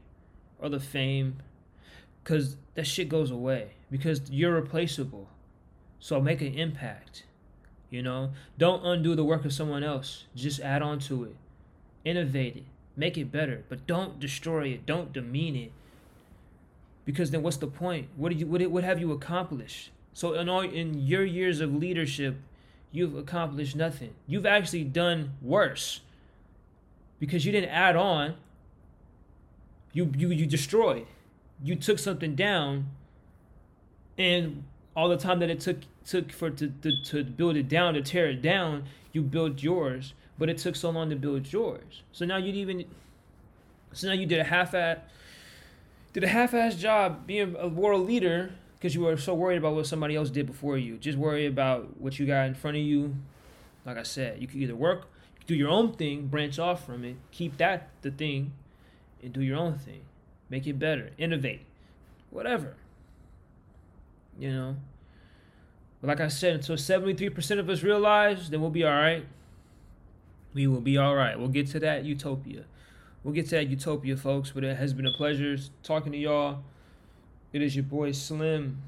or 0.58 0.70
the 0.70 0.80
fame, 0.80 1.36
because 2.24 2.56
that 2.76 2.86
shit 2.86 3.10
goes 3.10 3.30
away. 3.30 3.72
Because 3.90 4.22
you're 4.30 4.54
replaceable. 4.54 5.28
So 6.00 6.18
make 6.18 6.40
an 6.40 6.54
impact. 6.54 7.24
You 7.90 8.02
know, 8.02 8.30
don't 8.56 8.86
undo 8.86 9.14
the 9.14 9.22
work 9.22 9.44
of 9.44 9.52
someone 9.52 9.84
else. 9.84 10.24
Just 10.34 10.60
add 10.60 10.80
on 10.80 10.98
to 11.00 11.24
it. 11.24 11.36
Innovate 12.06 12.56
it. 12.56 12.64
Make 12.96 13.18
it 13.18 13.30
better. 13.30 13.64
But 13.68 13.86
don't 13.86 14.18
destroy 14.18 14.68
it. 14.68 14.86
Don't 14.86 15.12
demean 15.12 15.56
it. 15.56 15.72
Because 17.04 17.32
then 17.32 17.42
what's 17.42 17.58
the 17.58 17.66
point? 17.66 18.08
What 18.16 18.30
did 18.30 18.40
you 18.40 18.46
what, 18.46 18.66
what 18.70 18.84
have 18.84 18.98
you 18.98 19.12
accomplished? 19.12 19.90
So 20.14 20.32
in 20.32 20.48
all 20.48 20.62
in 20.62 21.06
your 21.06 21.24
years 21.24 21.60
of 21.60 21.74
leadership, 21.74 22.36
you've 22.92 23.14
accomplished 23.14 23.76
nothing. 23.76 24.14
You've 24.26 24.46
actually 24.46 24.84
done 24.84 25.34
worse. 25.42 26.00
Because 27.18 27.44
you 27.44 27.52
didn't 27.52 27.70
add 27.70 27.96
on. 27.96 28.34
You 29.92 30.12
you 30.16 30.30
you 30.30 30.46
destroyed. 30.46 31.06
You 31.62 31.76
took 31.76 31.98
something 31.98 32.34
down. 32.34 32.86
And 34.16 34.64
all 34.94 35.08
the 35.08 35.16
time 35.16 35.38
that 35.40 35.50
it 35.50 35.60
took 35.60 35.78
took 36.04 36.32
for 36.32 36.50
to, 36.50 36.68
to, 36.68 37.02
to 37.02 37.24
build 37.24 37.56
it 37.56 37.68
down 37.68 37.94
to 37.94 38.02
tear 38.02 38.28
it 38.30 38.42
down 38.42 38.84
you 39.12 39.22
built 39.22 39.62
yours. 39.62 40.14
But 40.38 40.48
it 40.48 40.58
took 40.58 40.76
so 40.76 40.90
long 40.90 41.10
to 41.10 41.16
build 41.16 41.52
yours. 41.52 42.02
So 42.12 42.24
now 42.24 42.36
you 42.36 42.52
even 42.52 42.84
so 43.92 44.06
now 44.08 44.12
you 44.12 44.26
did 44.26 44.38
a 44.38 44.44
half-ass 44.44 44.98
did 46.12 46.24
a 46.24 46.28
half-ass 46.28 46.76
job 46.76 47.26
being 47.26 47.56
a 47.58 47.68
world 47.68 48.06
leader 48.06 48.52
because 48.78 48.94
you 48.94 49.02
were 49.02 49.16
so 49.16 49.34
worried 49.34 49.58
about 49.58 49.74
what 49.74 49.86
somebody 49.86 50.14
else 50.14 50.30
did 50.30 50.46
before 50.46 50.78
you. 50.78 50.96
Just 50.96 51.18
worry 51.18 51.46
about 51.46 52.00
what 52.00 52.18
you 52.18 52.26
got 52.26 52.46
in 52.46 52.54
front 52.54 52.76
of 52.76 52.82
you. 52.82 53.14
Like 53.84 53.96
i 53.96 54.02
said 54.02 54.40
you 54.40 54.46
could 54.46 54.56
either 54.56 54.76
work 54.76 55.06
do 55.48 55.54
your 55.56 55.68
own 55.68 55.92
thing 55.92 56.28
branch 56.28 56.60
off 56.60 56.86
from 56.86 57.04
it 57.04 57.16
keep 57.32 57.56
that 57.56 57.88
the 58.02 58.10
thing 58.12 58.52
and 59.22 59.32
do 59.32 59.42
your 59.42 59.56
own 59.56 59.76
thing 59.76 60.02
make 60.48 60.66
it 60.66 60.78
better 60.78 61.10
innovate 61.18 61.62
whatever 62.30 62.76
you 64.38 64.52
know. 64.52 64.76
But 66.00 66.08
like 66.08 66.20
I 66.20 66.28
said, 66.28 66.54
until 66.54 66.76
73% 66.76 67.58
of 67.58 67.68
us 67.68 67.82
realize, 67.82 68.50
then 68.50 68.60
we'll 68.60 68.70
be 68.70 68.84
all 68.84 68.92
right. 68.92 69.26
We 70.54 70.66
will 70.66 70.80
be 70.80 70.96
all 70.96 71.14
right. 71.14 71.38
We'll 71.38 71.48
get 71.48 71.66
to 71.68 71.80
that 71.80 72.04
utopia. 72.04 72.64
We'll 73.24 73.34
get 73.34 73.48
to 73.48 73.56
that 73.56 73.68
utopia, 73.68 74.16
folks. 74.16 74.52
But 74.52 74.64
it 74.64 74.76
has 74.76 74.94
been 74.94 75.06
a 75.06 75.12
pleasure 75.12 75.56
talking 75.82 76.12
to 76.12 76.18
y'all. 76.18 76.62
It 77.52 77.62
is 77.62 77.74
your 77.74 77.84
boy 77.84 78.12
Slim 78.12 78.82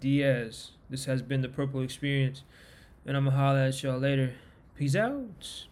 Diaz. 0.00 0.70
This 0.88 1.06
has 1.06 1.22
been 1.22 1.42
the 1.42 1.48
Purple 1.48 1.82
Experience. 1.82 2.42
And 3.04 3.16
I'm 3.16 3.24
going 3.24 3.34
to 3.34 3.40
holler 3.40 3.58
at 3.58 3.82
y'all 3.82 3.98
later. 3.98 4.34
Peace 4.76 4.94
out. 4.94 5.67